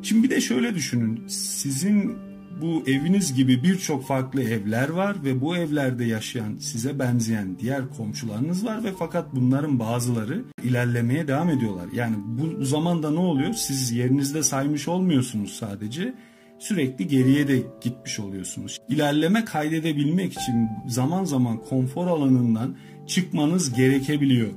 Şimdi 0.01 0.23
bir 0.23 0.29
de 0.29 0.41
şöyle 0.41 0.75
düşünün. 0.75 1.27
Sizin 1.27 2.28
bu 2.61 2.83
eviniz 2.87 3.33
gibi 3.33 3.63
birçok 3.63 4.07
farklı 4.07 4.43
evler 4.43 4.89
var 4.89 5.23
ve 5.23 5.41
bu 5.41 5.57
evlerde 5.57 6.05
yaşayan 6.05 6.57
size 6.57 6.99
benzeyen 6.99 7.59
diğer 7.59 7.89
komşularınız 7.97 8.65
var 8.65 8.83
ve 8.83 8.91
fakat 8.99 9.35
bunların 9.35 9.79
bazıları 9.79 10.43
ilerlemeye 10.63 11.27
devam 11.27 11.49
ediyorlar. 11.49 11.85
Yani 11.93 12.15
bu 12.25 12.65
zamanda 12.65 13.11
ne 13.11 13.19
oluyor? 13.19 13.53
Siz 13.53 13.91
yerinizde 13.91 14.43
saymış 14.43 14.87
olmuyorsunuz 14.87 15.51
sadece 15.51 16.13
sürekli 16.59 17.07
geriye 17.07 17.47
de 17.47 17.63
gitmiş 17.81 18.19
oluyorsunuz. 18.19 18.79
İlerleme 18.89 19.45
kaydedebilmek 19.45 20.33
için 20.33 20.69
zaman 20.87 21.23
zaman 21.23 21.57
konfor 21.57 22.07
alanından 22.07 22.75
çıkmanız 23.07 23.73
gerekebiliyor. 23.73 24.49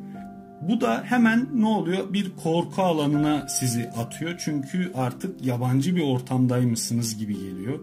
Bu 0.68 0.80
da 0.80 1.02
hemen 1.06 1.48
ne 1.54 1.66
oluyor? 1.66 2.12
Bir 2.12 2.32
korku 2.42 2.82
alanına 2.82 3.48
sizi 3.48 3.90
atıyor. 3.90 4.34
Çünkü 4.44 4.92
artık 4.94 5.46
yabancı 5.46 5.96
bir 5.96 6.02
ortamdaymışsınız 6.02 7.18
gibi 7.18 7.34
geliyor. 7.34 7.78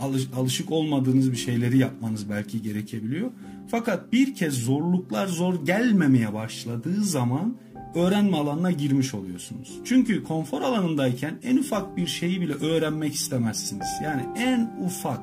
Alış, 0.00 0.22
alışık 0.36 0.72
olmadığınız 0.72 1.32
bir 1.32 1.36
şeyleri 1.36 1.78
yapmanız 1.78 2.30
belki 2.30 2.62
gerekebiliyor. 2.62 3.30
Fakat 3.68 4.12
bir 4.12 4.34
kez 4.34 4.54
zorluklar 4.54 5.26
zor 5.26 5.66
gelmemeye 5.66 6.34
başladığı 6.34 7.04
zaman 7.04 7.56
öğrenme 7.94 8.36
alanına 8.36 8.70
girmiş 8.70 9.14
oluyorsunuz. 9.14 9.78
Çünkü 9.84 10.24
konfor 10.24 10.62
alanındayken 10.62 11.38
en 11.42 11.56
ufak 11.56 11.96
bir 11.96 12.06
şeyi 12.06 12.40
bile 12.40 12.52
öğrenmek 12.52 13.14
istemezsiniz. 13.14 13.88
Yani 14.04 14.22
en 14.36 14.70
ufak 14.84 15.20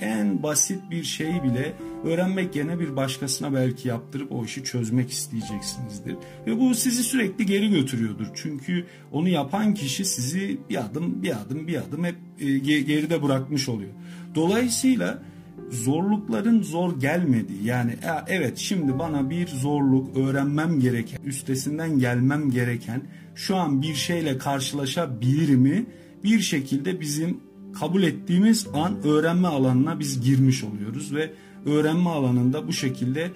en 0.00 0.42
basit 0.42 0.90
bir 0.90 1.04
şeyi 1.04 1.42
bile 1.42 1.72
öğrenmek 2.04 2.56
yerine 2.56 2.80
bir 2.80 2.96
başkasına 2.96 3.54
belki 3.54 3.88
yaptırıp 3.88 4.32
o 4.32 4.44
işi 4.44 4.64
çözmek 4.64 5.10
isteyeceksinizdir. 5.10 6.16
Ve 6.46 6.60
bu 6.60 6.74
sizi 6.74 7.02
sürekli 7.02 7.46
geri 7.46 7.70
götürüyordur. 7.70 8.26
Çünkü 8.34 8.86
onu 9.12 9.28
yapan 9.28 9.74
kişi 9.74 10.04
sizi 10.04 10.58
bir 10.70 10.84
adım 10.84 11.22
bir 11.22 11.40
adım 11.40 11.66
bir 11.66 11.76
adım 11.76 12.04
hep 12.04 12.16
e, 12.40 12.58
geride 12.58 13.22
bırakmış 13.22 13.68
oluyor. 13.68 13.90
Dolayısıyla 14.34 15.22
zorlukların 15.70 16.62
zor 16.62 17.00
gelmediği 17.00 17.64
yani 17.64 17.94
evet 18.28 18.58
şimdi 18.58 18.98
bana 18.98 19.30
bir 19.30 19.46
zorluk 19.46 20.16
öğrenmem 20.16 20.80
gereken 20.80 21.22
üstesinden 21.24 21.98
gelmem 21.98 22.50
gereken 22.50 23.02
şu 23.34 23.56
an 23.56 23.82
bir 23.82 23.94
şeyle 23.94 24.38
karşılaşabilir 24.38 25.56
mi 25.56 25.86
bir 26.24 26.40
şekilde 26.40 27.00
bizim 27.00 27.40
kabul 27.80 28.02
ettiğimiz 28.02 28.66
an 28.74 29.04
öğrenme 29.04 29.48
alanına 29.48 29.98
biz 29.98 30.20
girmiş 30.20 30.64
oluyoruz 30.64 31.14
ve 31.14 31.32
öğrenme 31.66 32.10
alanında 32.10 32.68
bu 32.68 32.72
şekilde 32.72 33.30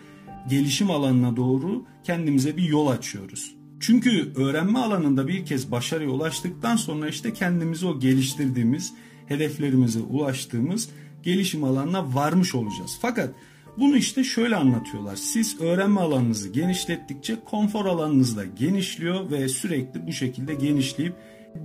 gelişim 0.49 0.91
alanına 0.91 1.37
doğru 1.37 1.85
kendimize 2.05 2.57
bir 2.57 2.63
yol 2.63 2.87
açıyoruz. 2.87 3.55
Çünkü 3.81 4.33
öğrenme 4.37 4.79
alanında 4.79 5.29
bir 5.29 5.47
kez 5.47 5.71
başarıya 5.71 6.11
ulaştıktan 6.11 6.77
sonra 6.77 7.09
işte 7.09 7.33
kendimizi 7.33 7.87
o 7.87 8.01
geliştirdiğimiz, 8.01 8.93
hedeflerimize 9.27 10.01
ulaştığımız 10.01 10.89
gelişim 11.23 11.65
alanına 11.65 12.15
varmış 12.15 12.55
olacağız. 12.55 12.99
Fakat 13.03 13.35
bunu 13.79 13.97
işte 13.97 14.25
şöyle 14.25 14.57
anlatıyorlar. 14.57 15.17
Siz 15.17 15.61
öğrenme 15.61 16.01
alanınızı 16.01 16.49
genişlettikçe 16.49 17.37
konfor 17.45 17.87
alanınız 17.87 18.37
da 18.37 18.45
genişliyor 18.45 19.31
ve 19.31 19.49
sürekli 19.49 20.07
bu 20.07 20.13
şekilde 20.13 20.55
genişleyip 20.55 21.15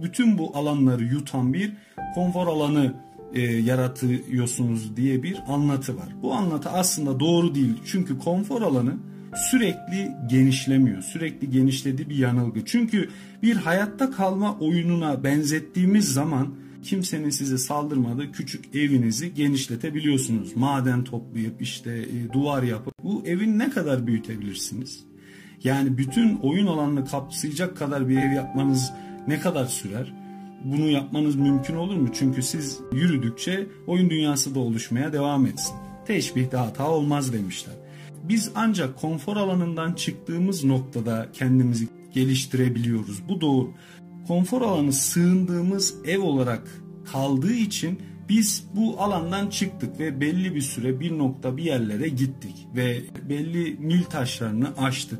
bütün 0.03 0.37
bu 0.37 0.57
alanları 0.57 1.03
yutan 1.03 1.53
bir 1.53 1.73
konfor 2.15 2.47
alanı 2.47 2.93
e, 3.33 3.41
yaratıyorsunuz 3.41 4.97
diye 4.97 5.23
bir 5.23 5.37
anlatı 5.47 5.97
var. 5.97 6.15
Bu 6.21 6.33
anlatı 6.33 6.69
aslında 6.69 7.19
doğru 7.19 7.55
değil. 7.55 7.73
Çünkü 7.85 8.19
konfor 8.19 8.61
alanı 8.61 8.93
sürekli 9.51 10.11
genişlemiyor. 10.29 11.01
Sürekli 11.01 11.49
genişlediği 11.51 12.09
bir 12.09 12.15
yanılgı. 12.15 12.65
Çünkü 12.65 13.09
bir 13.43 13.55
hayatta 13.55 14.11
kalma 14.11 14.57
oyununa 14.59 15.23
benzettiğimiz 15.23 16.13
zaman 16.13 16.55
kimsenin 16.83 17.29
size 17.29 17.57
saldırmadığı 17.57 18.31
küçük 18.31 18.75
evinizi 18.75 19.33
genişletebiliyorsunuz. 19.33 20.55
Maden 20.55 21.03
toplayıp 21.03 21.61
işte 21.61 21.91
e, 21.91 22.33
duvar 22.33 22.63
yapıp 22.63 22.93
bu 23.03 23.23
evin 23.25 23.59
ne 23.59 23.69
kadar 23.69 24.07
büyütebilirsiniz? 24.07 25.05
Yani 25.63 25.97
bütün 25.97 26.35
oyun 26.35 26.67
alanını 26.67 27.05
kapsayacak 27.05 27.77
kadar 27.77 28.09
bir 28.09 28.17
ev 28.17 28.31
yapmanız 28.31 28.91
ne 29.27 29.39
kadar 29.39 29.65
sürer? 29.65 30.13
Bunu 30.63 30.89
yapmanız 30.89 31.35
mümkün 31.35 31.75
olur 31.75 31.95
mu? 31.95 32.09
Çünkü 32.13 32.43
siz 32.43 32.79
yürüdükçe 32.91 33.67
oyun 33.87 34.09
dünyası 34.09 34.55
da 34.55 34.59
oluşmaya 34.59 35.13
devam 35.13 35.45
etsin. 35.45 35.75
Teşbihde 36.07 36.57
hata 36.57 36.89
olmaz 36.89 37.33
demişler. 37.33 37.75
Biz 38.23 38.51
ancak 38.55 38.97
konfor 39.01 39.37
alanından 39.37 39.93
çıktığımız 39.93 40.63
noktada 40.63 41.27
kendimizi 41.33 41.87
geliştirebiliyoruz. 42.13 43.29
Bu 43.29 43.41
doğru. 43.41 43.71
Konfor 44.27 44.61
alanı 44.61 44.93
sığındığımız 44.93 45.95
ev 46.05 46.21
olarak 46.21 46.81
kaldığı 47.11 47.53
için 47.53 47.99
biz 48.29 48.63
bu 48.75 49.01
alandan 49.01 49.47
çıktık 49.47 49.99
ve 49.99 50.21
belli 50.21 50.55
bir 50.55 50.61
süre 50.61 50.99
bir 50.99 51.17
nokta 51.17 51.57
bir 51.57 51.63
yerlere 51.63 52.07
gittik 52.07 52.67
ve 52.75 53.01
belli 53.29 53.75
mil 53.79 54.03
taşlarını 54.03 54.77
aştık. 54.77 55.19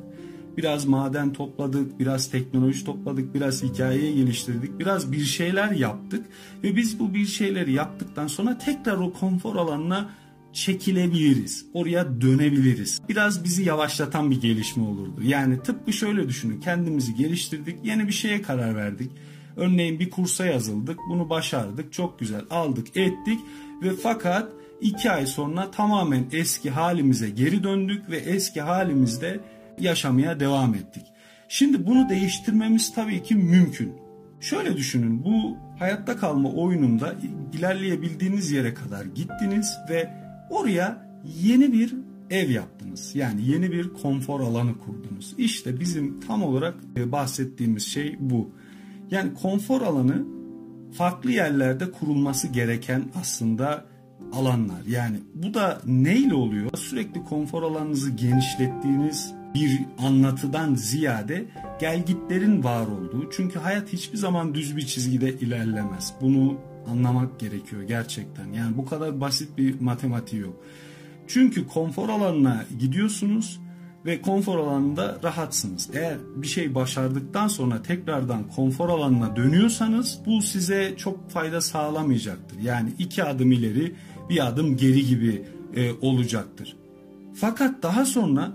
Biraz 0.58 0.86
maden 0.86 1.34
topladık, 1.34 2.00
biraz 2.00 2.32
teknoloji 2.32 2.86
topladık, 2.86 3.34
biraz 3.34 3.64
hikayeyi 3.64 4.16
geliştirdik, 4.16 4.80
biraz 4.80 5.12
bir 5.12 5.24
şeyler 5.24 5.72
yaptık 5.72 6.26
ve 6.64 6.76
biz 6.76 7.00
bu 7.00 7.14
bir 7.14 7.26
şeyleri 7.26 7.74
yaptıktan 7.74 8.28
sonra 8.28 8.58
tekrar 8.58 8.98
o 8.98 9.14
konfor 9.14 9.56
alanına 9.56 10.10
çekilebiliriz. 10.54 11.66
Oraya 11.74 12.22
dönebiliriz. 12.22 13.02
Biraz 13.10 13.44
bizi 13.44 13.64
yavaşlatan 13.64 14.32
bir 14.32 14.42
gelişme 14.42 14.84
olurdu. 14.84 15.22
Yani 15.24 15.64
tıpkı 15.64 15.94
şöyle 15.94 16.28
düşünün. 16.28 16.60
Kendimizi 16.60 17.16
geliştirdik, 17.16 17.78
yeni 17.84 18.08
bir 18.08 18.14
şeye 18.14 18.42
karar 18.42 18.76
verdik. 18.76 19.12
Örneğin 19.56 20.00
bir 20.00 20.10
kursa 20.10 20.46
yazıldık, 20.46 21.00
bunu 21.10 21.30
başardık, 21.30 21.94
çok 21.94 22.20
güzel 22.20 22.42
aldık, 22.50 22.88
ettik 22.88 23.40
ve 23.84 23.90
fakat 24.04 24.52
iki 24.82 25.12
ay 25.12 25.26
sonra 25.26 25.72
tamamen 25.72 26.26
eski 26.32 26.70
halimize 26.70 27.30
geri 27.30 27.64
döndük 27.64 28.10
ve 28.10 28.18
eski 28.18 28.62
halimizde 28.62 29.40
yaşamaya 29.80 30.40
devam 30.40 30.76
ettik. 30.76 31.04
Şimdi 31.48 31.88
bunu 31.88 32.10
değiştirmemiz 32.10 32.94
tabii 32.94 33.24
ki 33.24 33.36
mümkün. 33.36 33.94
Şöyle 34.40 34.78
düşünün 34.78 35.24
bu 35.24 35.58
hayatta 35.80 36.18
kalma 36.18 36.50
oyununda 36.50 37.16
ilerleyebildiğiniz 37.54 38.52
yere 38.52 38.74
kadar 38.74 39.06
gittiniz 39.06 39.78
ve 39.90 40.10
oraya 40.50 41.06
yeni 41.42 41.74
bir 41.74 41.94
ev 42.30 42.50
yaptınız. 42.50 43.16
Yani 43.16 43.48
yeni 43.48 43.72
bir 43.72 43.94
konfor 43.94 44.40
alanı 44.40 44.78
kurdunuz. 44.78 45.36
İşte 45.38 45.80
bizim 45.80 46.20
tam 46.20 46.44
olarak 46.44 46.76
e, 46.98 47.12
bahsettiğimiz 47.12 47.84
şey 47.84 48.16
bu. 48.20 48.50
Yani 49.12 49.34
konfor 49.34 49.82
alanı 49.82 50.26
farklı 50.98 51.32
yerlerde 51.32 51.92
kurulması 51.92 52.48
gereken 52.48 53.04
aslında 53.22 53.86
alanlar. 54.34 54.86
Yani 54.88 55.18
bu 55.34 55.54
da 55.54 55.82
neyle 55.86 56.34
oluyor? 56.34 56.70
Sürekli 56.78 57.24
konfor 57.24 57.64
alanınızı 57.64 58.12
genişlettiğiniz 58.12 59.34
bir 59.56 59.80
anlatıdan 59.98 60.76
ziyade 60.76 61.46
gelgitlerin 61.80 62.64
var 62.64 62.88
olduğu. 62.88 63.30
Çünkü 63.32 63.60
hayat 63.60 63.94
hiçbir 63.94 64.18
zaman 64.18 64.54
düz 64.54 64.78
bir 64.78 64.86
çizgide 64.86 65.34
ilerlemez. 65.34 66.14
Bunu 66.22 66.58
anlamak 66.88 67.40
gerekiyor 67.40 67.84
gerçekten. 67.84 68.54
Yani 68.54 68.78
bu 68.78 68.86
kadar 68.86 69.22
basit 69.22 69.58
bir 69.58 69.82
matematiği 69.82 70.42
yok. 70.42 70.56
Çünkü 71.28 71.68
konfor 71.68 72.10
alanına 72.10 72.66
gidiyorsunuz 72.80 73.60
ve 74.06 74.22
konfor 74.22 74.60
alanında 74.60 75.20
rahatsınız. 75.24 75.90
Eğer 75.94 76.18
bir 76.36 76.48
şey 76.48 76.76
başardıktan 76.76 77.48
sonra 77.48 77.82
tekrardan 77.82 78.48
konfor 78.56 78.90
alanına 78.90 79.36
dönüyorsanız 79.36 80.20
bu 80.26 80.42
size 80.42 80.94
çok 80.98 81.30
fayda 81.30 81.62
sağlamayacaktır. 81.62 82.60
Yani 82.60 82.90
iki 83.00 83.24
adım 83.24 83.52
ileri 83.52 83.96
bir 84.30 84.48
adım 84.48 84.78
geri 84.78 85.06
gibi 85.06 85.44
e, 85.76 85.92
olacaktır. 85.94 86.76
Fakat 87.34 87.84
daha 87.84 88.06
sonra 88.06 88.52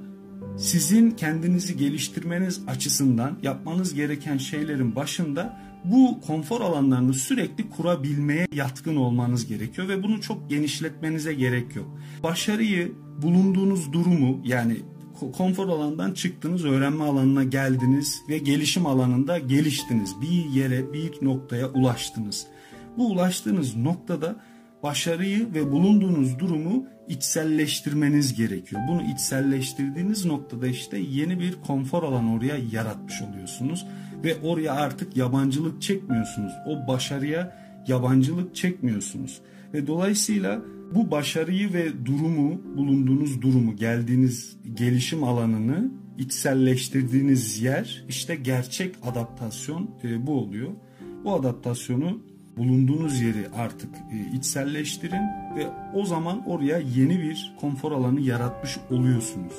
sizin 0.58 1.10
kendinizi 1.10 1.76
geliştirmeniz 1.76 2.60
açısından 2.66 3.38
yapmanız 3.42 3.94
gereken 3.94 4.38
şeylerin 4.38 4.96
başında 4.96 5.60
bu 5.84 6.20
konfor 6.26 6.60
alanlarını 6.60 7.14
sürekli 7.14 7.70
kurabilmeye 7.70 8.46
yatkın 8.52 8.96
olmanız 8.96 9.46
gerekiyor 9.46 9.88
ve 9.88 10.02
bunu 10.02 10.20
çok 10.20 10.50
genişletmenize 10.50 11.34
gerek 11.34 11.76
yok. 11.76 11.98
Başarıyı, 12.22 12.92
bulunduğunuz 13.22 13.92
durumu 13.92 14.40
yani 14.44 14.76
konfor 15.36 15.68
alanından 15.68 16.12
çıktınız, 16.12 16.64
öğrenme 16.64 17.04
alanına 17.04 17.44
geldiniz 17.44 18.22
ve 18.28 18.38
gelişim 18.38 18.86
alanında 18.86 19.38
geliştiniz. 19.38 20.14
Bir 20.22 20.44
yere, 20.44 20.92
bir 20.92 21.12
noktaya 21.22 21.68
ulaştınız. 21.68 22.46
Bu 22.98 23.10
ulaştığınız 23.10 23.76
noktada 23.76 24.36
başarıyı 24.82 25.54
ve 25.54 25.72
bulunduğunuz 25.72 26.38
durumu 26.38 26.84
içselleştirmeniz 27.10 28.34
gerekiyor. 28.34 28.82
Bunu 28.88 29.02
içselleştirdiğiniz 29.02 30.24
noktada 30.24 30.66
işte 30.66 30.98
yeni 30.98 31.40
bir 31.40 31.54
konfor 31.66 32.02
alanı 32.02 32.34
oraya 32.34 32.56
yaratmış 32.72 33.22
oluyorsunuz 33.22 33.86
ve 34.24 34.36
oraya 34.42 34.72
artık 34.72 35.16
yabancılık 35.16 35.82
çekmiyorsunuz. 35.82 36.52
O 36.66 36.88
başarıya 36.88 37.56
yabancılık 37.86 38.54
çekmiyorsunuz. 38.54 39.40
Ve 39.74 39.86
dolayısıyla 39.86 40.62
bu 40.94 41.10
başarıyı 41.10 41.72
ve 41.72 42.06
durumu, 42.06 42.62
bulunduğunuz 42.76 43.42
durumu, 43.42 43.76
geldiğiniz 43.76 44.56
gelişim 44.74 45.24
alanını 45.24 45.90
içselleştirdiğiniz 46.18 47.62
yer 47.62 48.04
işte 48.08 48.34
gerçek 48.34 48.94
adaptasyon 49.02 49.90
e, 50.04 50.26
bu 50.26 50.32
oluyor. 50.32 50.70
Bu 51.24 51.34
adaptasyonu 51.34 52.22
bulunduğunuz 52.56 53.20
yeri 53.20 53.48
artık 53.56 53.90
e, 53.94 54.36
içselleştirin 54.36 55.22
ve 55.56 55.66
o 55.94 56.04
zaman 56.04 56.48
oraya 56.48 56.78
yeni 56.78 57.22
bir 57.22 57.54
konfor 57.60 57.92
alanı 57.92 58.20
yaratmış 58.20 58.78
oluyorsunuz. 58.90 59.54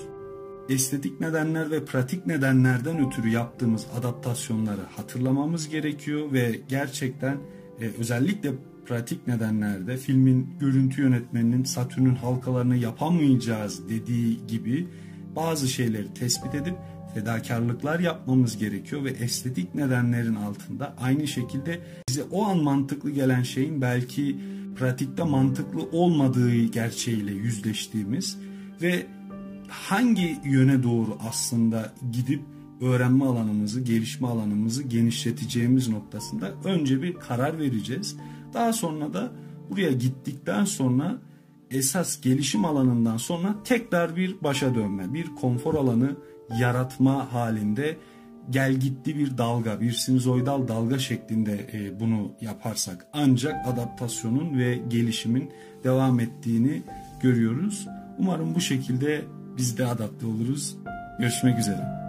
Estetik 0.69 1.21
nedenler 1.21 1.71
ve 1.71 1.86
pratik 1.86 2.25
nedenlerden 2.27 3.08
ötürü 3.08 3.30
yaptığımız 3.30 3.88
adaptasyonları 3.99 4.82
hatırlamamız 4.97 5.69
gerekiyor 5.69 6.32
ve 6.32 6.62
gerçekten 6.69 7.38
e, 7.82 7.86
özellikle 7.99 8.51
pratik 8.86 9.27
nedenlerde 9.27 9.97
filmin 9.97 10.49
görüntü 10.60 11.01
yönetmeninin 11.01 11.63
Satürn'ün 11.63 12.15
halkalarını 12.15 12.77
yapamayacağız 12.77 13.89
dediği 13.89 14.47
gibi 14.47 14.88
bazı 15.36 15.67
şeyleri 15.67 16.13
tespit 16.13 16.56
edip 16.56 16.75
fedakarlıklar 17.13 18.00
yapmamız 18.00 18.58
gerekiyor 18.58 19.04
ve 19.04 19.10
estetik 19.10 19.76
nedenlerin 19.76 20.36
altında 20.36 20.95
aynı 21.02 21.28
şekilde 21.28 21.80
bize 22.10 22.24
o 22.32 22.45
an 22.45 22.58
mantıklı 22.63 23.12
gelen 23.12 23.43
şeyin 23.43 23.82
belki 23.82 24.38
pratikte 24.76 25.24
mantıklı 25.24 25.82
olmadığı 25.91 26.63
gerçeğiyle 26.63 27.32
yüzleştiğimiz 27.32 28.38
ve 28.82 29.06
hangi 29.69 30.38
yöne 30.45 30.84
doğru 30.84 31.17
aslında 31.30 31.93
gidip 32.12 32.41
öğrenme 32.82 33.26
alanımızı, 33.26 33.82
gelişme 33.82 34.28
alanımızı 34.28 34.84
genişleteceğimiz 34.84 35.89
noktasında 35.89 36.54
önce 36.63 37.02
bir 37.02 37.13
karar 37.13 37.60
vereceğiz. 37.60 38.17
Daha 38.54 38.74
sonra 38.74 39.13
da 39.13 39.32
buraya 39.69 39.91
gittikten 39.91 40.65
sonra 40.65 41.17
esas 41.71 42.21
gelişim 42.21 42.65
alanından 42.65 43.17
sonra 43.17 43.56
tekrar 43.63 44.15
bir 44.15 44.36
başa 44.43 44.76
dönme, 44.76 45.13
bir 45.13 45.36
konfor 45.36 45.76
alanı 45.76 46.15
yaratma 46.59 47.33
halinde 47.33 47.97
gel 48.49 48.73
gitti 48.73 49.17
bir 49.17 49.37
dalga, 49.37 49.81
bir 49.81 49.91
sinüzoidal 49.91 50.67
dalga 50.67 50.99
şeklinde 50.99 51.69
e, 51.73 51.99
bunu 51.99 52.31
yaparsak 52.41 53.07
ancak 53.13 53.67
adaptasyonun 53.67 54.59
ve 54.59 54.79
gelişimin 54.87 55.51
devam 55.83 56.19
ettiğini 56.19 56.81
görüyoruz. 57.21 57.87
Umarım 58.19 58.55
bu 58.55 58.61
şekilde 58.61 59.21
biz 59.57 59.77
de 59.77 59.85
adapte 59.85 60.25
oluruz. 60.25 60.77
Görüşmek 61.19 61.59
üzere. 61.59 62.00